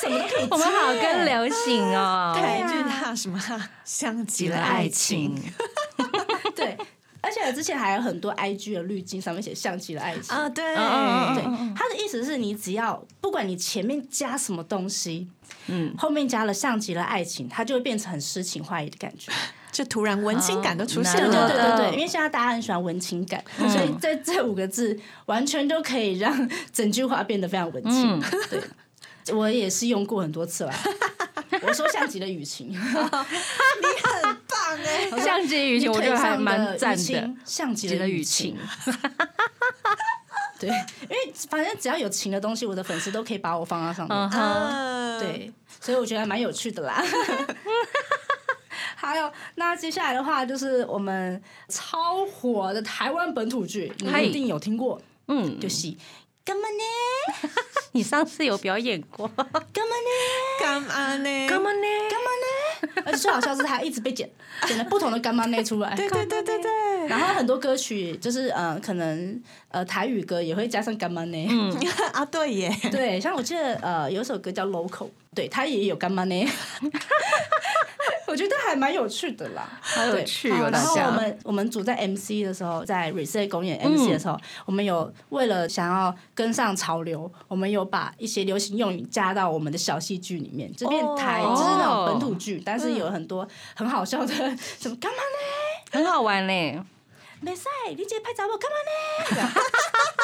[0.00, 2.32] 什么都可以，我们好跟流行哦。
[2.34, 5.34] 台剧它什么啊像极了爱情，
[6.56, 6.76] 对，
[7.20, 10.34] 而且之前还有很多 IG 的滤镜上面写像极了爱情。
[10.34, 11.42] 啊，对，嗯对，
[11.74, 15.28] 他的意思是你只要不管你前面加什么东西，
[15.66, 19.30] 嗯，后面加了像极了爱情，它就会变成很诗情画意的感觉。
[19.70, 21.56] 就突然文青感都出现了对。
[21.56, 28.20] 对对对，因为现在大家很喜欢文情感，所以在这五个字完全都可以让整句话变得非常文情。
[28.50, 28.60] 对，
[29.32, 30.72] 我也是用过很多次了。
[31.62, 32.80] 我说像极了雨晴，你很
[34.22, 37.12] 棒哎，像极雨晴，我觉得还蛮赞的。
[37.12, 38.56] 的，像极了雨晴。
[40.58, 44.30] 对，因为反正只要有情的东西，我的粉丝都可以把我放到上面。
[45.18, 47.02] 对，所以我觉得还蛮有趣的啦。
[48.94, 55.94] 还有，那接下来的话就是我们超火的台湾本土剧，你一定有听过，嗯，就是
[56.50, 57.50] 干嘛呢？
[57.92, 60.58] 你上次有表演过，干嘛呢？
[60.60, 61.48] 干嘛呢？
[61.48, 61.86] 干嘛呢？
[62.10, 64.28] 干嘛呢而且最好笑是它一直被剪，
[64.66, 65.94] 剪了不同的干妈内出来。
[65.94, 71.46] 对对对对对，然后很多歌曲就是呃，可能呃台语歌也会加上干妈呢。
[71.48, 71.72] 嗯，
[72.12, 76.34] 啊对耶，对，像我记得呃有一首歌叫 Local，对，它也有干妈呢。
[78.30, 81.10] 我觉得还蛮有趣的啦，好有趣哦，然后我。
[81.10, 94.32] 们我们组在 MC 的时候，在 Reset 公演 MC 的时候，我们有为了想要跟上潮流，我们有把一些流行用语加到我们的小戏剧里面，这边台、哦就是那种本土剧，但是有很多很好笑的，
[94.78, 95.90] 什么干嘛呢？
[95.90, 96.80] 很好玩嘞，
[97.42, 99.50] 没赛，你姐拍照我干嘛呢？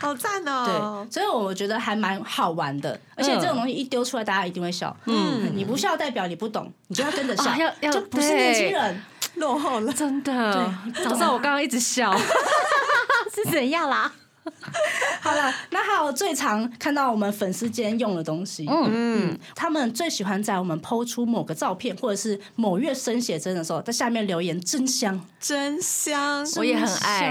[0.00, 1.06] 好赞对，哦。
[1.10, 4.94] 所以我觉得还蛮好玩的，而且这种东西一丢出来，大家一定会笑。
[5.06, 9.02] 嗯，你不笑代表你不懂，你就要跟着笑，哦要要就不是年轻人。
[9.34, 10.74] 落后了， 真的。
[11.04, 12.12] 早知道我刚刚一直笑
[13.34, 14.12] 是怎样啦？
[15.20, 26.46] 好了，那还有最常看到我们粉丝间用的东西，嗯，嗯，他们最喜欢在我们抛出某个照片或者是某月生写真的时候，在下面留言“真香真香。
[26.56, 27.30] 我也很爱。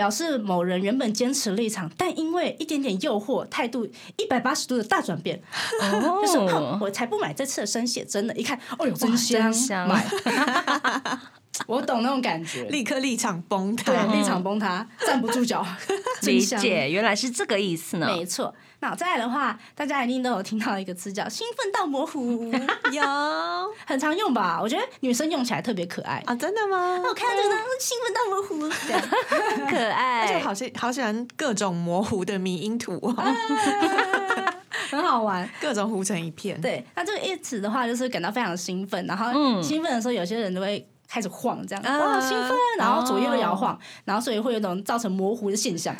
[0.00, 3.86] 香”，表示某人原本坚持立场，但因为一点点诱惑，态度
[4.16, 5.40] 一百八十度的大转变，
[6.22, 6.38] 就是
[6.80, 10.04] 我才不买这次的生写真的，一看，哦呦，真香，真香买。
[11.66, 15.66] 我懂那种感觉，立刻立场崩对，塌，立场崩塌，站不住脚，
[16.22, 18.06] 真理解，原来是这个意思呢。
[18.06, 22.50] 没错，那再来的话，大家一定都有听到一个词叫“兴奋到模糊
[22.90, 23.02] 有”，
[23.86, 24.58] 很常用吧？
[24.60, 26.22] 我觉得女生用起来特别可爱。
[26.26, 26.34] 啊？
[26.34, 26.98] 真的吗？
[27.04, 28.68] 我看到这个呢，兴奋到模糊，
[29.70, 33.14] 可而且爱，好喜好喜欢各种模糊的迷因图哦。
[34.90, 35.48] 很好玩。
[35.60, 36.60] 各种糊成一片。
[36.60, 45.94] 对，那这个一词的话，就是感到非常兴奋，然后嗯兴奋的时候，有些人都会开始晃，这样、啊哇兴奋，然后左右摇哦晃，然后所以会有一种造成模糊的现象。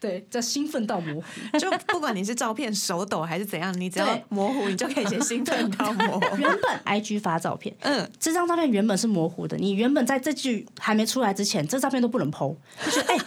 [0.00, 1.22] 对，叫兴奋到模糊。
[1.58, 6.24] 就不管你是照片手抖还是怎样，你只要模糊，你就可以写兴奋到模糊。
[6.38, 13.18] 原本 IG 发照片，嗯，这张照片原本是模糊的，你原本在这句还没出来之前，这照片都不能 PO，就觉得哎。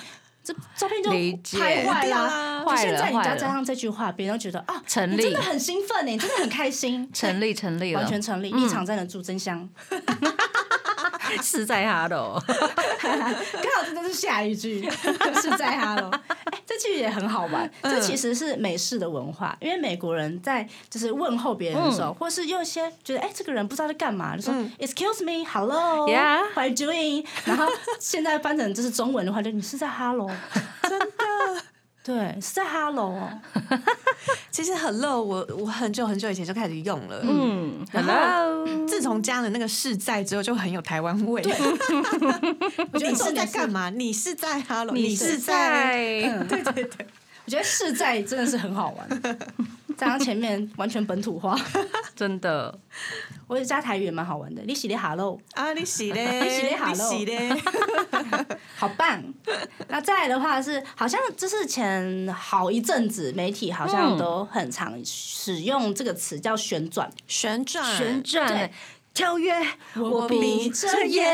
[0.44, 1.12] 这照片就
[1.60, 9.70] 拍坏掉啦啦，就现在你只坏了要加上这句话，别人就觉得啊，成立你真的很兴奋呢，你真的很开心，成立成立了，完全成立，立场站得住，真香。
[11.42, 12.42] 是在哈喽。
[12.48, 14.90] 刚好这就是下一句，
[15.42, 16.10] 是在哈喽。
[16.46, 26.42] 哎，这句也很好玩，这其实是美式的文化，因为美国人在就是问候别人的时候，或是用一些觉得哎这个人不知道在干嘛，就说 Excuse me, hello, Yeah.
[26.54, 27.26] what are you doing？
[27.46, 27.68] 然后
[28.00, 30.30] 现在翻成就是中文的话，就你是在 hello，
[30.84, 31.08] 真的。
[32.04, 33.40] 对，是在 hello 哦，
[34.50, 37.22] 其实 Hello，我我很久很久以前就开始用了。
[37.24, 41.44] 嗯，Hello，自从加了那个是在之后，就很有台湾味。
[42.92, 43.92] 我觉得你是在干嘛？
[43.92, 47.08] 你是在 Hello，你你是在 对对对，
[47.46, 49.08] 我觉得是在真的是很好玩，
[49.96, 51.60] 加上前面完全本土化，
[52.16, 52.78] 真的。
[53.48, 54.62] 我觉得加台语也蛮好玩的。
[54.66, 57.50] 你洗的 hello，啊，你洗嘞， 你洗嘞，Hello 你洗嘞，
[58.78, 59.22] 好棒！
[59.90, 67.98] 那再来的话是，好像就是前好一阵子媒体好像都很常使用这个词叫旋转，旋转。
[67.98, 68.48] 旋转。
[68.48, 68.72] 对
[69.14, 69.54] 跳跃，
[69.96, 71.30] 我闭着眼。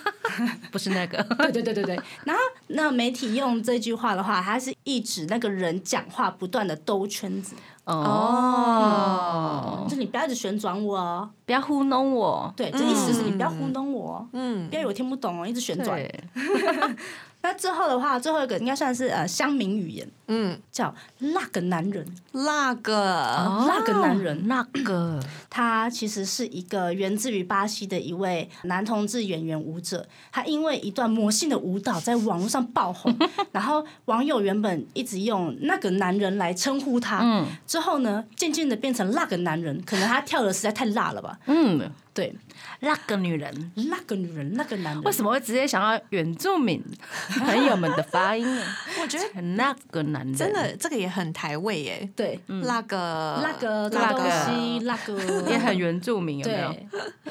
[0.72, 2.00] 不是那个， 对对对对对。
[2.24, 7.54] 然后那媒体用这句话的话，它是一指那个人讲话不断的兜圈子，
[7.84, 11.28] 哦就，是你不要一直旋转我哦。
[11.44, 16.00] 不要糊弄我，对，这意思是你不要糊弄我哦，嗯不要以为我听不懂哦，一直旋转。
[17.42, 22.06] 对，那之后的话，最后一个应该算是呃乡民语言，嗯，叫那个男人。
[22.32, 22.90] 那个。
[23.66, 33.16] 那个男人那个，他其实是一个源自于巴西的一位男同志演员舞者，他因为一段魔性的舞蹈在网络上爆红，
[33.52, 37.46] 然后网友原本一直用那个男人来称呼他，嗯。
[37.66, 41.38] 之后呢，渐渐的变成那个男人，可能他跳的实在太辣了吧？
[41.46, 42.34] 嗯，对，
[42.80, 46.82] 那个女人那个女人，那个男人，为什么会直接想要原住民
[47.38, 48.62] 朋友们的发音呢？
[49.00, 52.10] 我觉得那个男人真的这个也很台味耶。
[52.16, 56.74] 对，那个那个那个东那个西，那个 也很原住民，有没有？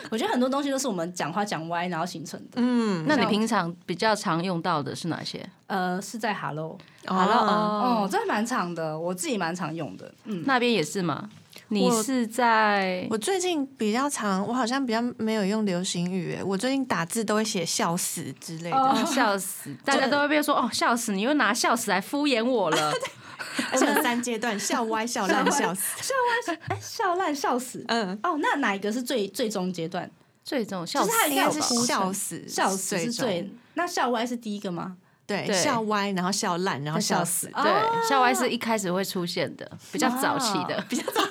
[0.10, 2.58] 我觉得很多东西都是我们讲话讲歪，然后形成的。
[2.58, 5.44] 嗯，那你平常比较常用到的是哪些？
[5.68, 10.12] 呃，是在 Hello，Hello，，哦，这蛮长的，我自己蛮常用的。
[10.26, 11.30] 嗯，那边也是吗？
[11.70, 22.92] 你是在我最近比较常，我好像比较没有用流行语耶，我最近打字都会写笑死之类的，哦 笑死，大家都会被说哦，笑死，你又拿笑死来敷衍我了。
[23.72, 25.82] 而且有三阶段，笑歪、笑烂、笑死。
[26.02, 26.14] 笑
[26.48, 27.84] 歪，哎，笑烂笑死。
[27.88, 30.10] 嗯，哦，那哪一个是最最终阶段？
[30.44, 34.98] 最终笑死就是它应该是笑死，笑死是最，那笑歪是第一个吗？
[35.30, 35.56] 对，对。
[35.56, 37.54] 笑歪，然后笑烂，然后再笑笑死死。
[37.54, 41.22] 对，笑歪是一开始会出现的，比较早期的，比较早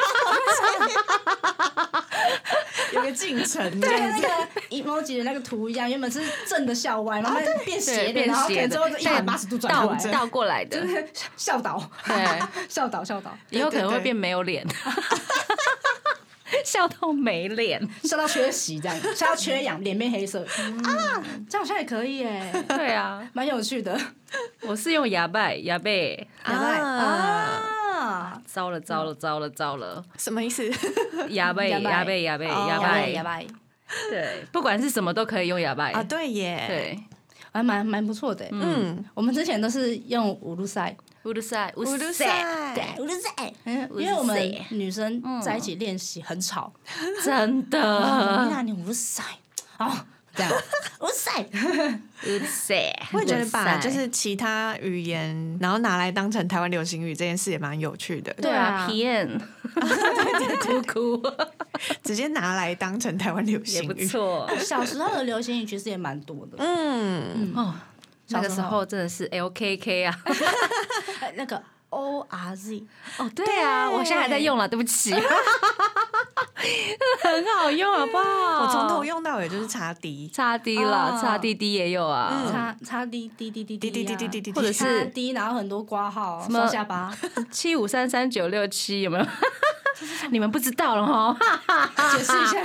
[2.93, 4.23] 有个进程 这对，样子。
[4.23, 10.87] 那个 emoji 的那个图一样，原本是正的笑歪，然后变斜的，变然后可斜的能之后就一百八十度转过来，倒倒过来的，
[11.37, 14.67] 笑倒，对，笑倒，笑倒，以后可能会变没有脸，
[16.69, 17.81] 笑到没脸。
[18.03, 20.43] 笑到缺席这样，笑到缺氧，脸变黑色。
[20.43, 23.99] 啊，这样好像也可以耶，对啊，蛮有趣的。
[24.63, 27.63] 我是用哑巴哑巴，哑巴啊。
[27.99, 30.71] 啊，糟了糟了糟了糟了，什么意思？
[31.31, 31.91] 哑巴哑巴。
[31.91, 32.89] 哑巴哑巴哑哑巴。
[32.89, 33.41] 巴哑巴，
[34.11, 35.87] 对，不管是什么都可以用哑巴。
[35.91, 36.99] 啊，对耶，，对，
[37.51, 38.45] 还蛮蛮不错的。
[38.45, 38.51] 耶。
[38.53, 40.97] 嗯，我们之前都是用五路赛，
[41.29, 46.73] 乌鲁塞乌乌鲁塞，对，五路赛，因为我们女生在一起练习很吵，
[47.23, 48.49] 真的。
[48.51, 49.23] 那你五路赛，
[49.79, 49.93] 哦，
[50.35, 50.51] 这样，
[51.01, 51.45] 五路赛，
[52.25, 58.33] 乌塞，我也觉得把就是其他语言，然后拿来当成台湾流行语这件事也蛮有趣的。
[58.41, 59.39] 对啊对啊，PM
[60.57, 61.33] 哭哭
[62.03, 63.87] 直接拿来当成台湾流行语。
[63.93, 64.51] 不错。
[64.59, 67.75] 小时候的流行语其实也蛮多的，嗯，哦。
[68.31, 70.19] 那个时候候真的是 LKK 啊！
[71.21, 72.85] 呃那个 O R Z，
[73.17, 75.13] 哦，对啊，我现在还在用了，对不起，
[77.23, 78.63] 很好用，好不好？
[78.65, 87.17] 我从头用到尾就是插 D，插 D 了，哦插 D D 也有啊，叉叉 D D D D 滴滴滴滴滴滴，或者叉是 D，然后很多挂号，么双下巴，
[87.51, 89.27] 七五三三九六七有没有？
[90.31, 91.37] 你们不知道了哈，
[92.13, 92.63] 解释一下，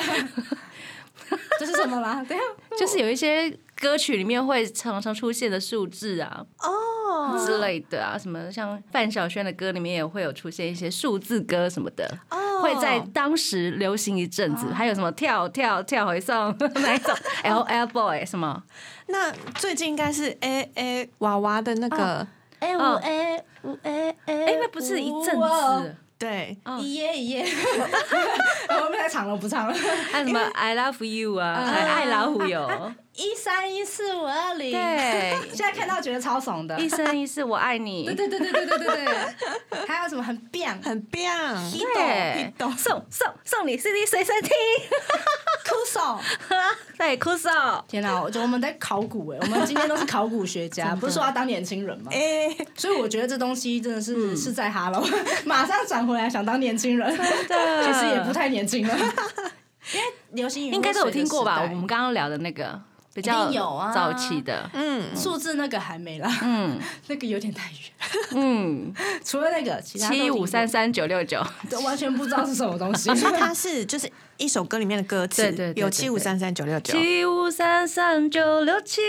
[1.57, 2.23] 这是什么啦？
[2.27, 2.43] 对啊，
[2.77, 3.49] 就是有一些
[3.83, 6.69] 歌曲里面会常常出现的数字啊，哦，
[7.33, 12.39] 哦之类的啊，什么像范晓萱的歌里面也会有出现一些数字歌什么的，哦。
[12.61, 14.67] 会在当时流行一阵子。
[14.73, 16.33] 还有什么跳跳跳回送
[16.75, 17.13] 哪一种
[17.43, 18.63] L L Boy 什么？
[19.07, 22.25] 那最近应该是 A A 娃娃的那个，
[22.59, 22.79] 哎哦。
[22.79, 27.45] 我哎我哎那不是一阵子，对，一夜一夜，
[28.69, 29.73] 我们太长了，不唱了。
[30.09, 32.65] 还有什么 I Love You 啊， 爱老虎有，
[33.15, 36.79] 一三一四五二零，对， 现在看到觉得超怂的。
[36.79, 40.69] 一生一世我爱你，对对对对对对对对， 还有什么很变？
[40.81, 41.71] 很棒。
[41.95, 44.51] 对，送送送你 CD 随身听，
[45.63, 46.19] 酷手？
[46.97, 47.49] 对，酷手，
[47.87, 52.09] 天哪，我觉得我们在考古哎，我们今天都是考古学家，不是说要当年轻人吗？
[52.11, 55.05] 哎，所以我觉得这东西真的是是在哈喽，
[55.45, 61.61] 马上转回来想当年轻人，其实也不太年轻了，因为流行语应该都有听过吧？
[61.61, 62.81] 我们刚刚聊的那个
[63.13, 63.91] 比较有啊。
[63.93, 66.79] 早期的，嗯，数字那个还没啦，嗯。
[67.07, 67.79] 那个有点太远。
[68.31, 68.93] 嗯，
[69.23, 73.13] 除了那个，其他七五三三九六九，都完全不知道是什么东西。
[73.15, 79.01] 所以它是就是一首歌里面的歌词，对对对对有七五三三九六九，七五三三九六七。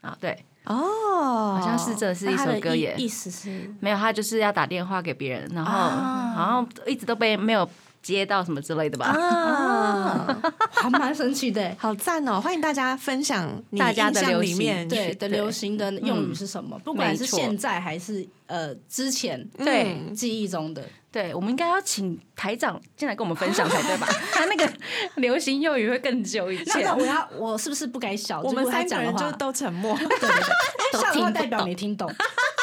[0.00, 2.94] 啊，对，哦，好像是这是一首歌耶。
[2.96, 3.06] 意。
[3.06, 3.70] 思是？
[3.80, 6.32] 没有，他就是要打电话给别人，然后啊。
[6.34, 7.68] 好像一直都被没有
[8.02, 9.06] 接到什么之类的吧。
[9.06, 11.74] 啊， 还蛮神奇的。
[11.78, 12.40] 好赞哦！
[12.40, 16.78] 欢迎大家分享你大家的流行对的，流行的用语是什么？
[16.84, 20.82] 不管是现在还是呃之前对记忆中的，
[21.12, 24.06] 对，我们应该要请台长进来跟我们分享才对吧？
[24.32, 24.70] 他那个
[25.16, 26.94] 流行用语会更久一些那那。
[26.94, 28.40] 我要我是不是不该笑？
[28.40, 29.96] 我们三个人就都沉默。
[29.96, 32.10] 对对对，因为笑的听代表懂没听懂，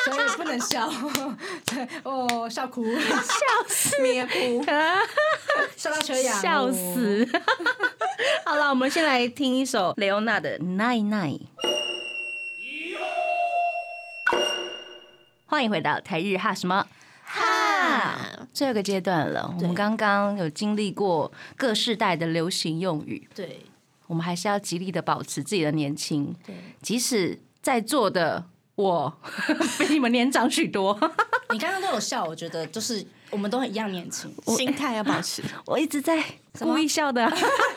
[0.05, 0.89] 所以不能笑。
[1.65, 4.63] 对哦，笑哭，笑死，你也哭，
[5.75, 6.71] 笑到缺氧，笑。
[6.71, 7.27] 死！
[8.45, 11.29] 好了，我们先来听一首雷欧娜的《奈奈》。
[15.45, 16.85] 欢迎回到台日哈什么
[17.23, 18.47] 哈？
[18.53, 23.65] 最后一个阶段了，我们刚刚有经历过各世代的流行用语，对
[24.07, 28.45] 我们还是要极力的保持自己的年轻，对，即使在座的
[28.77, 29.11] 我
[29.79, 30.95] 比你们年长许多，
[31.51, 34.31] 你刚刚都有笑，我觉得就是我们都很一样年轻。
[34.55, 35.41] 心态要保持。
[35.65, 36.23] 我一直在
[36.59, 37.27] 故意笑的，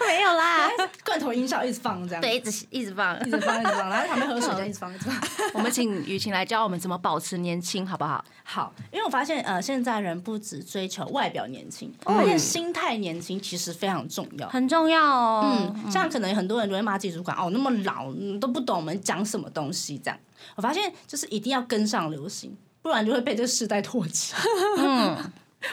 [0.06, 0.68] 没有啦。
[1.02, 3.18] 罐头音效一直放这样，对，一直一直放。
[3.26, 5.50] 一直放一直放，然后在旁边喝水，这样一直放一直放。
[5.54, 8.22] 我们请雨晴来教我们怎么保持年轻，好不好？
[8.44, 14.46] 好，因为我发现呃，现在人不只追求外表年轻，我发现心态年轻其实非常重要。
[14.50, 15.72] 很重要哦。
[15.82, 20.20] 嗯，像可能很多人就会骂自己主管哦，那么老嗯都不懂我们讲什么东西这样。
[20.56, 24.34] 我发现就是一定要跟上流行，不然就会被这个时代唾弃。
[24.78, 25.16] 嗯，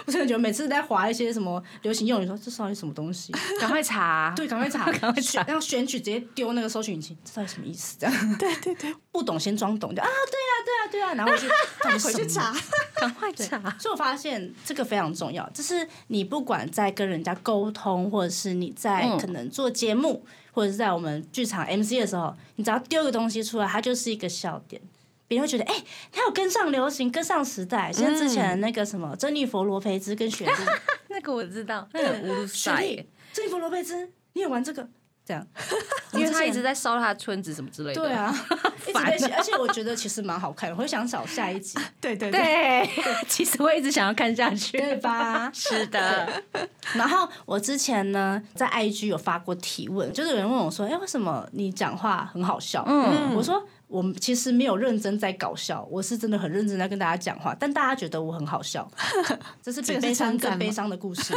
[0.06, 3.32] 我真的觉得每次在划一些什么流行用语，说这到底什么东西？
[3.60, 4.34] 赶快查。
[4.36, 7.96] 对，赶快查， 赶快查选然后选取直接丢那个搜寻引擎，这到底什么意思？
[8.00, 11.48] 这样对对对，不懂先装懂，就啊，对啊，对啊，对啊，然后回去
[11.84, 12.54] 到底什么回去查。
[12.96, 13.60] 赶快查。
[13.80, 20.26] 所以我发现这个非常重要，就是你不管在跟人家沟通，或者是你在嗯可能做节目，
[20.58, 24.82] 或者是在我们剧场 MC 的时候，你只要丢个东西出来，它就是一个笑点。
[25.28, 27.94] 别人会觉得，哎、他有跟上流行，跟上时代。
[27.94, 30.52] 像之前的那个什么，珍妮佛罗培兹跟雪莉，
[31.10, 34.90] 那个我知道，那个 乌鲁塞雪莉，，珍妮佛罗培兹，你也玩这个？
[35.28, 35.46] 这样，
[36.14, 36.68] 因为他一直在。
[36.68, 38.02] 在烧他的村子什么之类的。
[38.02, 38.28] 对，啊，
[38.86, 42.90] 一直被写，而且我觉得其实蛮好看的，我会想找下一集，对 对对，
[43.26, 44.78] 其实我一直想要看下去。
[44.78, 45.50] 对吧？
[45.56, 46.44] 是的，
[46.94, 58.86] 然后我之前呢，在 IG 有发过提问，就是有人问我说：“哎、为什么你讲话很好笑？”嗯我说：“我们其实没有认真在搞笑，我是真的很认真在跟大家讲话，但大家觉得我很好笑，
[59.64, 61.34] 这是比悲伤更悲伤的故事。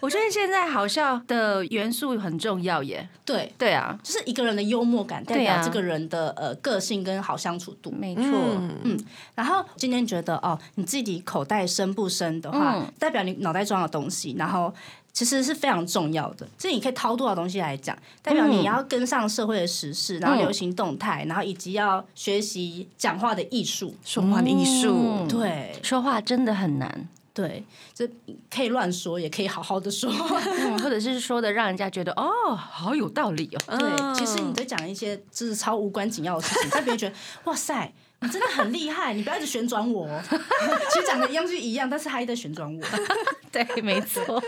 [0.00, 3.08] 我觉得现在好笑的元素很重要耶。
[3.24, 7.90] 对，对啊，就是一个人的幽默感代对啊表这个人的呃个性跟好相处度。
[7.90, 8.24] 没错。
[8.24, 8.98] 嗯，
[9.34, 14.72] 然后今天觉得哦，你自己口袋深不深的话，嗯代表你脑袋装的东西，然后
[15.12, 16.46] 其实是非常重要的。
[16.56, 23.94] 这你可以掏多少东西来讲，代表你要跟上社会的时事，然后流行动态，然后以及要学习讲话的艺术。
[24.04, 27.08] 说话的艺术嗯，对说话真的很难，
[27.38, 27.62] 对，
[27.94, 28.04] 这
[28.50, 30.10] 可以乱说，也可以好好的说。
[30.58, 33.78] 嗯，或者是说的让人家觉得哦，好有道理哦。
[33.78, 37.14] 对，其实你在讲一些就是超无关紧要的事情，但别人觉得
[37.44, 37.92] 哇塞。
[38.20, 40.20] 你真的很厉害，你不要一直旋转我哦。
[40.92, 42.82] 其实讲的一样是一样，但是他一直在旋转我。
[43.52, 44.42] 对，没错。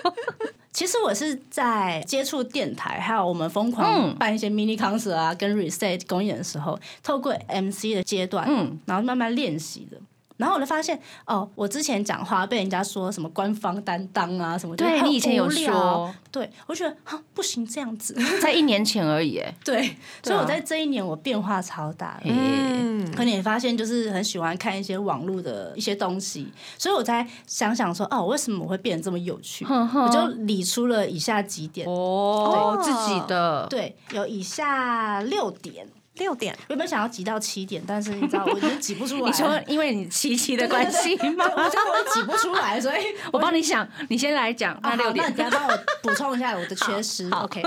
[0.72, 9.97] 其实我是在接触电台，还有我们疯狂嗯办一些 mini concert 啊，跟 reset 公演的时候，透过 MC 的阶段，嗯然后慢慢练习的。
[10.41, 22.30] 然后我就发现，哦，我之前讲话被人家说什么官方担当啊什么，对你以前有说，对我觉得哈不行这样子， 在一年前而已，哎，对，所以啊我在这一年我变化超大的。
[22.30, 29.66] 嗯，嗯，可能也发现，就是很喜欢看一些网络的一些东西，所以我才想想说，哦，为什么我会变得这么有趣？
[29.68, 35.86] 我就理出了以下几点，哦，对自己的，对，有以下六点。
[36.21, 39.27] 六点，原本想要挤到七点，但是你知道，我已经挤不出来。
[39.29, 41.49] 你说因为你七七的关系吗？
[41.49, 47.29] 对我觉得我挤不出来，所以我帮你想，你先来讲，那六点那你等一下帮我补充一下我的缺失。
[47.31, 47.62] OK，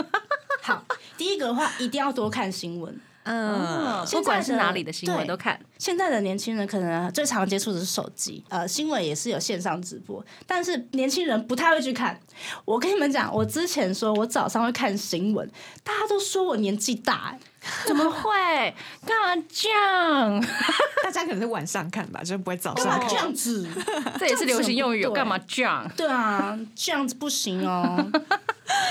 [0.61, 0.85] 好，
[1.17, 2.97] 第一个的话一定要多看新闻。
[3.25, 12.19] 嗯，不管是哪里的新闻对都看，现在的年轻人可能最常接触的是手机，呃，新闻也是有线上直播，但是年轻人不太会去看。
[12.65, 15.49] 我跟你们讲，我之前说我早上会看新闻，
[15.85, 17.39] 大家都说我年纪大、欸
[17.87, 18.73] 怎么会？
[19.05, 20.45] 干嘛这样？
[21.03, 23.17] 大家可能是晚上看吧，就是不会早干嘛这上看。
[23.25, 23.67] 样子？
[24.19, 25.89] 这也是流行用语，对干嘛这样？
[25.95, 28.05] 对啊，这样子不行哦，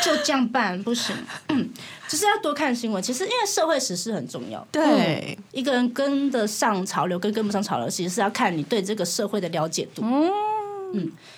[0.02, 1.14] 就这样办不行。
[1.48, 1.70] 嗯，
[2.08, 3.02] 就是要多看新闻。
[3.02, 10.02] 其实因为社会时事很重要，对，一个人跟得上潮流跟跟不上潮流，其实是要看你对这个社会的了解度。
[10.04, 10.30] 嗯，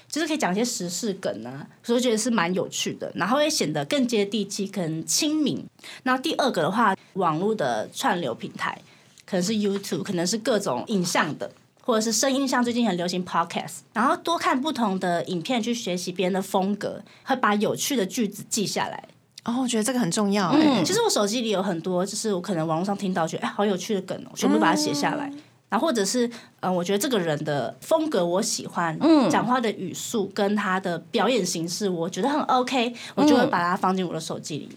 [0.09, 5.64] 就是可以讲一些时事梗啊，所以我觉得是蛮有趣的，然后会显得更接地气，更亲民。
[6.02, 8.78] 然后第二个的话，网络的串流平台
[9.26, 11.50] 可能是 YouTube，可能是各种影像的。
[11.86, 19.05] 或者是声音，像最近很流行 podcast，然后多看不同的影片去学习别人的风格，会把有趣的句子记下来。
[19.44, 20.48] 哦，我觉得这个很重要。
[20.48, 25.30] 哎，嗯，其实我手机里有很多，就是我可能网络上听到，觉得哎好有趣的梗哦，全部把它写下来。
[25.75, 34.68] 然后或者是呃，我觉得这个人的风格我喜欢，嗯，讲话的语速跟他的表演形式，我觉得很 OK，我就会把它放进我的手机里。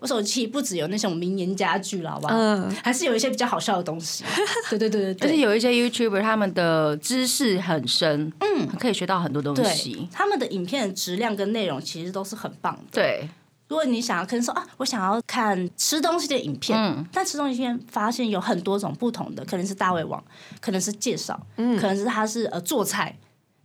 [0.00, 2.34] 我手机不只有那种名言佳句了，好不好？
[2.34, 4.24] 嗯还是有一些比较好笑的东西。
[4.70, 10.08] 对对对对对，而且 有一些 YouTuber 他们的知识很深，嗯，可以学到很多东西。
[10.10, 12.80] 他们的影片的质量跟内容其实都是很棒的。
[12.90, 13.28] 对，
[13.70, 17.06] 如果你想要可能说啊，我想要看吃东西的影片，嗯。
[17.12, 20.22] 但吃东西影片发现有很多种不同的，可能是大胃王，
[20.60, 23.16] 可能是介绍，可能是他是呃做菜，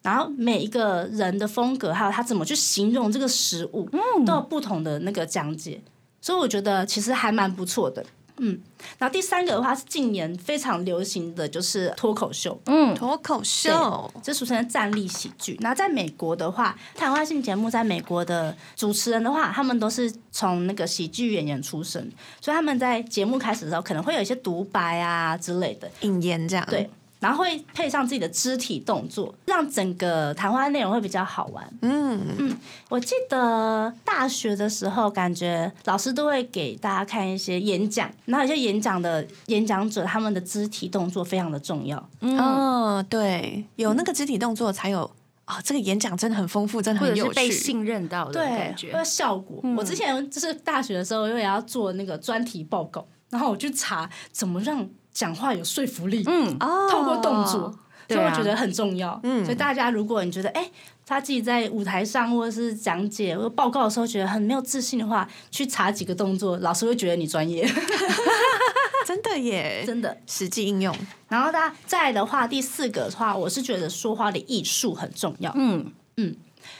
[0.03, 3.89] 然后每一个人的风格，还有他怎么去形容这个食物，
[4.27, 5.81] 都有不同的那个讲解，
[6.21, 8.05] 所以我觉得其实还蛮不错的。
[8.37, 8.59] 嗯，
[8.97, 12.93] 然后第三个的话是近年非常流行的就是脱口秀，嗯。
[12.95, 15.57] 脱口秀，这俗称的站立喜剧。
[15.61, 22.11] 那在美国的话，谈话性节目在美国的主持人的话，他们都是从那个喜剧演员出身，
[22.41, 26.65] 所以他们在节目开始的时候，可能会有一些独白啊之类的，引言这样。
[26.69, 31.67] 对，然后会配上自己的肢体动作，让整个谈话内容会比较好玩。
[31.81, 32.57] 嗯嗯，
[32.89, 41.97] 我记得大学的时候，感觉老师都会给大家看一些演讲，然后有些演讲的演讲者，他们的肢体动作非常的重要。
[42.21, 45.09] 哦，对，有那个肢体动作才有
[45.45, 47.51] 啊，这个演讲真的很丰富，真的或者是被很有趣。
[47.51, 49.03] 信任到的对，感觉。
[49.03, 49.61] 效果。
[49.77, 57.73] 我之前就是大学的时候，因为要做那个专题报告，然后我去查怎么让讲话有说服力，嗯，哦透过动作，
[58.07, 59.19] 所以我觉得很重要。
[59.23, 60.69] 嗯所以大家如果你觉得哎。
[61.07, 67.63] 他自己在舞台上或者是讲解或者报告的时候觉得很没有自信的话，去查几个动作，老师会觉得你专业，
[69.05, 70.17] 真的耶，真的。
[70.25, 70.91] 实际应用。
[71.27, 75.51] 然后大家再来的话，第四个的话，我是觉得说话的艺术很重要。
[75.55, 75.93] 嗯，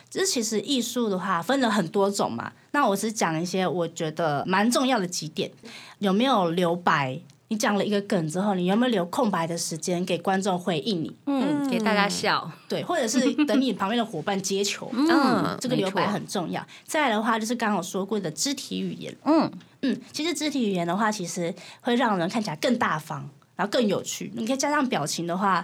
[0.10, 5.52] 只是其实艺术的话分了很多种嘛，那我只讲一些我觉得蛮重要的几点，
[6.00, 7.22] 有没有留白？
[7.50, 11.16] 你讲了一个梗之后，你有没有留空白的时间给观众回应你？
[11.28, 12.52] 嗯，给大家笑。
[12.68, 16.66] 对，或者是等你旁边的伙伴接球，嗯这个留白很重要。
[16.86, 19.52] 再来的话，就是刚刚我说过的肢体语言，嗯，
[19.84, 24.32] 嗯，其实肢体语言的话，其实会让人看起来更大方，然后更有趣。
[24.36, 25.64] 你可以加上表情的话，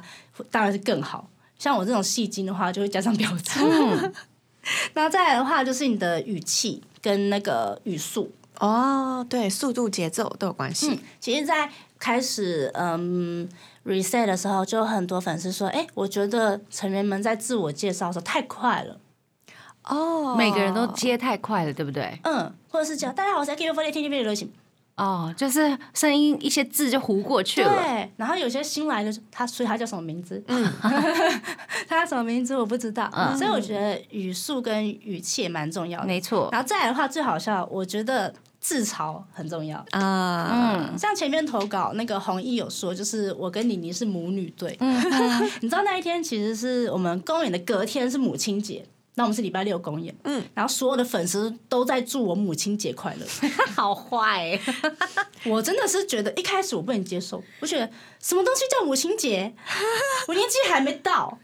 [0.52, 1.28] 当然是更好。
[1.58, 3.62] 像我这种戏精的话，就会加上表情。
[4.94, 8.32] 然后再来的话，就是你的语气跟那个语速。
[8.62, 11.00] 哦，对，速度、节奏都有关系。
[11.20, 13.50] 其实，在开始嗯
[13.86, 19.00] reset 的时候，就有很多粉丝说：“哎，我觉得成员们在自我介绍的时候太快了。
[19.86, 24.52] 哦，每个人都接太快了，对不对？”嗯，或者是讲：“大家好，我是 K 六 f o r T V 的流行。
[24.98, 27.74] 哦，就是声音一些字就糊过”去了。
[27.74, 30.44] 对，然后有些新来的他，所以他叫什么名字？
[30.48, 30.72] 嗯，
[31.90, 33.10] 他叫什么名字我不知道。
[33.12, 36.06] 嗯所以我觉得语速跟语气也蛮重要的。
[36.06, 36.50] 没错。
[36.52, 38.32] 然后再来的话，最好笑，我觉得
[38.62, 39.84] 自嘲很重要。
[39.90, 44.78] 啊，嗯，像前面投稿那个弘毅有说，就是我跟妮妮是母女队。
[45.62, 48.86] 你知道那一天其实是我们公演的隔天是母亲节，
[49.16, 53.26] 那我们是礼拜六公演，嗯，然后所有的粉丝都在祝我母亲节快乐。
[53.76, 54.60] 好坏，
[55.46, 57.90] 我真的是觉得一开始我不能接受，我觉得
[58.20, 59.54] 什么东西叫母亲节，
[60.28, 61.36] 我年纪还没到。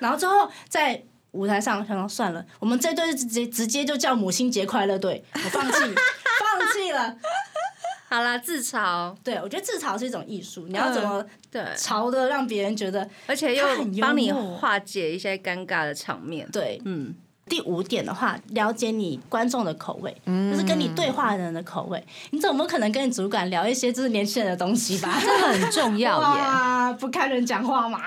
[0.00, 7.16] 然后之后在舞台上想说算了，我们这队直接直接就叫母亲节快乐队，我放弃， 放弃了。
[8.08, 13.64] 好啦，自嘲，对，我觉得自嘲是一种艺术，你要怎么对，嘲的让别人觉得而且又
[14.00, 16.46] 帮你化解一些尴尬的场面。
[16.52, 16.78] 对。
[16.84, 17.14] 嗯，
[17.46, 22.06] 第五点的话，了解你观众的口味，就是跟你对话的人的口味。
[22.32, 25.16] 你总不可能跟你主管聊一些就是年轻人的东西吧？
[25.18, 26.96] 这很重要耶。
[27.00, 27.98] 不看人讲话嘛？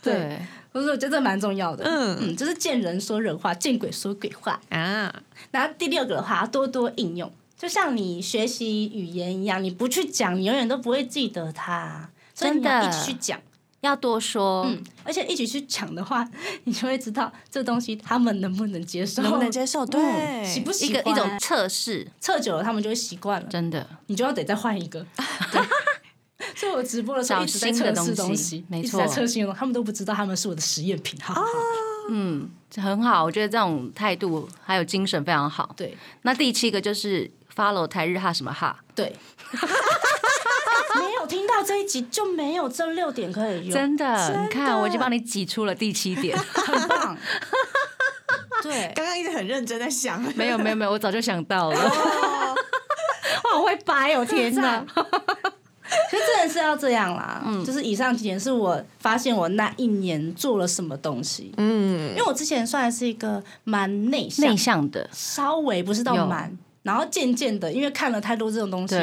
[0.00, 0.38] 对，
[0.72, 1.84] 不是，我觉得这蛮重要的。
[1.84, 4.60] 嗯嗯，就是见人说人话，见鬼说鬼话。
[4.70, 5.14] 啊，
[5.50, 12.08] 然后第六个的话，多多应用，就像你学习语言一样，你不去讲，你永远都不会记得它。
[12.34, 13.38] 所以你要真的一起去讲，
[13.82, 14.64] 要多说。
[14.64, 16.26] 嗯，而且一起去讲的话，
[16.64, 19.84] 你就会知道这东西他们能不能接受，能不能接受？
[19.84, 25.04] 对，嗯喜不喜一欢个一种测试，测久了，他们就会习惯了，真的你就要得再换一个。
[26.62, 31.18] 对所以我直播的时候一直在新的测试东西一直在错测新的东西，他们都不知道他们是我的实验品。
[31.20, 31.48] 哈哈哈
[32.10, 35.74] 嗯，很好，我觉得这种态度还有精神非常好。
[35.76, 39.14] 对那第七个就是 follow 台日哈什么哈，对。
[40.98, 46.38] 没有听到这一集就没有这六点可以用，真的，真你看我已经帮你挤出了第七点。
[46.38, 47.16] 很棒。
[48.62, 51.76] 对，刚刚一直很认真在想，没有没有没有，我早就想到了。
[51.78, 52.54] 哇，
[53.58, 54.84] 我会掰哦，天哪！
[56.10, 57.42] 其实真的是要这样啦。
[57.44, 61.52] 嗯就是以上几点是我发现我那一年做了什么东西。
[61.56, 68.96] 嗯因，为我之前算是一个蛮内向，内向的，稍微不是到有蛮，然后渐渐的，因为看了太多这种东西，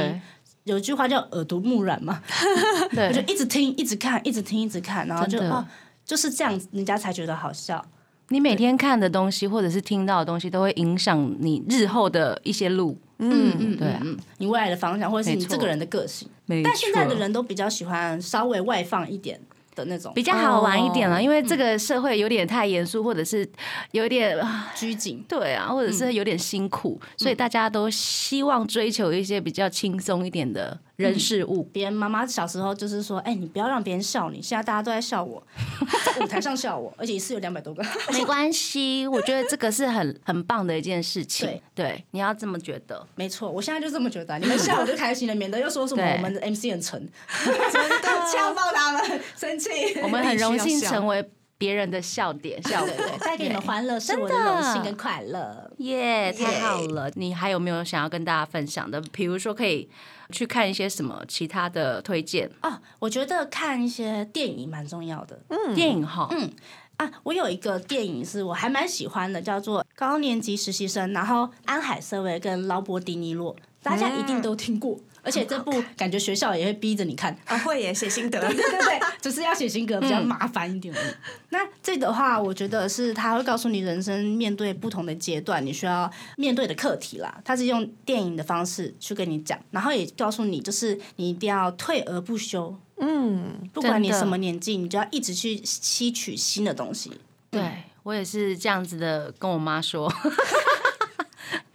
[0.66, 2.22] 有一句话叫耳濡目染嘛，
[2.96, 5.66] 我就，一直听，一直看，一直听，一直看，然后就哦，
[6.06, 7.84] 就是这样子，人家才觉得好笑。
[8.32, 12.96] 你每天看的东西或者是听到的东西，都会影响你日后的一些路。
[13.18, 16.30] 嗯嗯，对啊嗯，嗯你未来的方向，或者是你这个人的个性。
[16.50, 19.39] 没但现在的人都比较喜欢稍微外放一点
[19.76, 21.22] 的那种，比较好玩一点了，哦。
[21.22, 23.47] 因为这个社会有点太严肃，或者是
[23.91, 25.24] 有点啊拘谨。
[25.28, 31.64] 对啊，或者是有点辛苦，所以大家都希望追求一些比较轻松一点的人事物。
[31.72, 34.41] 别人妈妈小时候就是说，哎、你不要让别人笑你。
[34.41, 35.41] 现在大家都在笑我，
[36.06, 37.84] 在舞台上笑我， 而且一次有两百多个。
[38.12, 41.47] 没关系，我觉得这个是很很棒的一件事情。
[41.47, 43.06] 对对，你要这么觉得。
[43.16, 47.10] 没错，我现在就这么觉得，你们笑我就开心了，免得又说什么我们的 MC 很沉，
[47.45, 49.70] 真的呛爆他们，生气。
[50.04, 51.24] 我们很荣幸成为
[51.60, 55.70] 别人的笑点、笑果对对，带给你们欢乐是我的真的荣幸跟快乐。
[55.78, 57.12] 耶太好了！
[57.16, 58.99] 你还有没有想要跟大家分享的？
[59.12, 59.88] 比如说可以
[60.32, 65.38] 去看一些什么其他的推荐哦，我觉得看一些电影蛮重要的。
[65.76, 66.30] 电影哈？
[66.32, 66.49] 嗯
[66.95, 74.97] 啊，我有一个电影是我还蛮喜欢的，叫做《高年级实习生》，然后安海瑟薇跟劳勃迪尼洛，大家一定都听过。
[75.22, 81.13] 而且这部感觉学校也会逼着你看，啊，会耶，写心得， 对对对，只是要写心得比较麻烦一点而已。
[81.49, 87.41] 那这的话，我觉得是他会告诉你人生面对不同的阶段，你需要面对的课题啦。
[87.43, 97.11] 他是用电影的方式去跟你讲，然后也告诉你，就是你一定要退而不休，嗯，不管你什么年纪，你就要一直去吸取新的东西。
[97.51, 97.61] 对
[98.03, 100.11] 我也是这样子的，跟我妈说。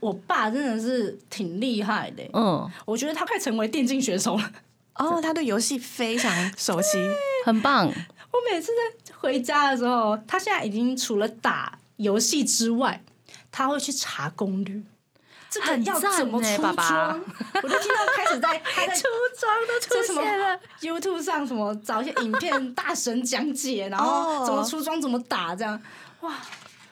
[0.00, 4.52] 我爸真的是挺厉害的，嗯，我觉得他快成为电竞选手了。
[4.96, 6.98] 哦，他对游戏非常熟悉，
[7.44, 7.86] 很棒。
[7.86, 13.02] 我每次在回家的时候，他现在已经除了打游戏之外，
[13.50, 14.80] 他会去查攻略。
[15.50, 17.20] 这个要怎么出欸爸爸装？
[17.62, 19.02] 我就听到开始在 他在出
[19.38, 25.80] 装都出现了 YouTube 上什么找一些影片大神讲解，然后哦怎么出装怎么打这样，
[26.20, 26.34] 哇！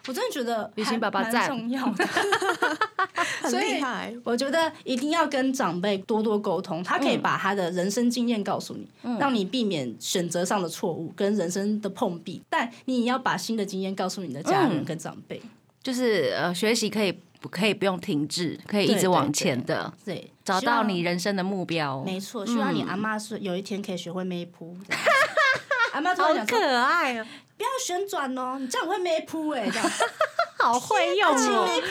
[0.07, 2.07] 我真的觉得雨欣爸爸还蛮赞重要的。
[3.43, 3.83] 很 所以。
[4.25, 8.87] 我觉得一定要跟长辈多多沟通，他可以把他的人生经验告诉你，
[9.19, 12.43] 让你避免选择上的错误跟人生的碰壁。
[12.49, 15.41] 但你也要把新的经验告诉你的家人跟长辈。
[15.83, 22.03] 就是呃，学习可以不可以不用停滞，可以一直往前的，对，找到你人生的目标。
[22.05, 24.77] 没错，希望你阿妈是有一天可以学会妹扑。
[24.87, 25.03] 这样
[25.93, 27.27] 阿妈突然讲说，爱哦，
[27.63, 29.91] 不要旋转哦，你这样会没扑哎，这样。
[30.59, 31.83] 好会用哦妹！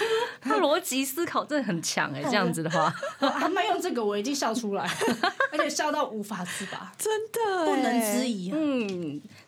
[0.42, 4.90] 他逻辑思考真的很强哎，这样子的话，我阿妈用这个，我已经笑出来，
[5.52, 8.58] 而且笑到无法自拔，真的不能耶质疑啊。
[8.58, 8.88] 嗯，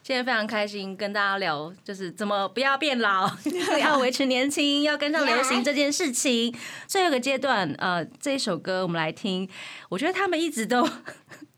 [0.01, 3.29] 今天非常开心跟大家聊，就是怎么不要变老，
[3.79, 6.53] 要维持年轻，要跟上流行这件事情。
[6.87, 9.49] 最后一个阶段，呃，这一首歌我们来听，
[9.89, 10.87] 我觉得他们一直都。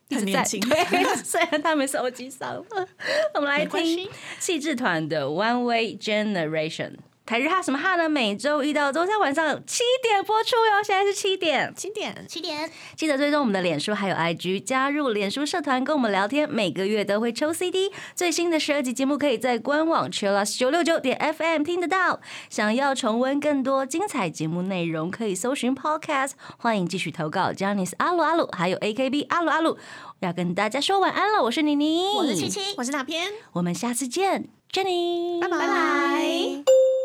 [0.10, 2.88] 一直在虽然 他们手机上了，
[3.34, 4.08] 我们来听
[4.40, 6.92] 气质团的《One Way Generation》。
[7.26, 8.08] 台日哈什么哈呢？
[8.08, 11.74] 每周一到周三晚上七点播出哟，现在是七点。
[11.76, 17.92] 七点，七点，记得追踪我们的脸书还有 IG，加入脸书社团跟我们聊天，每个月都会抽 CD。
[18.14, 22.22] 最新的十二集节目可以在官网 chillus 九六九点 FM 听得到。
[22.52, 26.34] 想要重温更多精彩节目内容，可以搜寻 Podcast。
[26.60, 29.80] 欢迎继续投稿 j a n i c e 阿鲁阿鲁，还有 AKB 阿鲁阿鲁。
[30.20, 33.32] 要跟大家说晚安了，我是妮妮，我是七七，我是哪篇？
[33.54, 37.05] 我们下次见，Jenny，拜拜拜拜。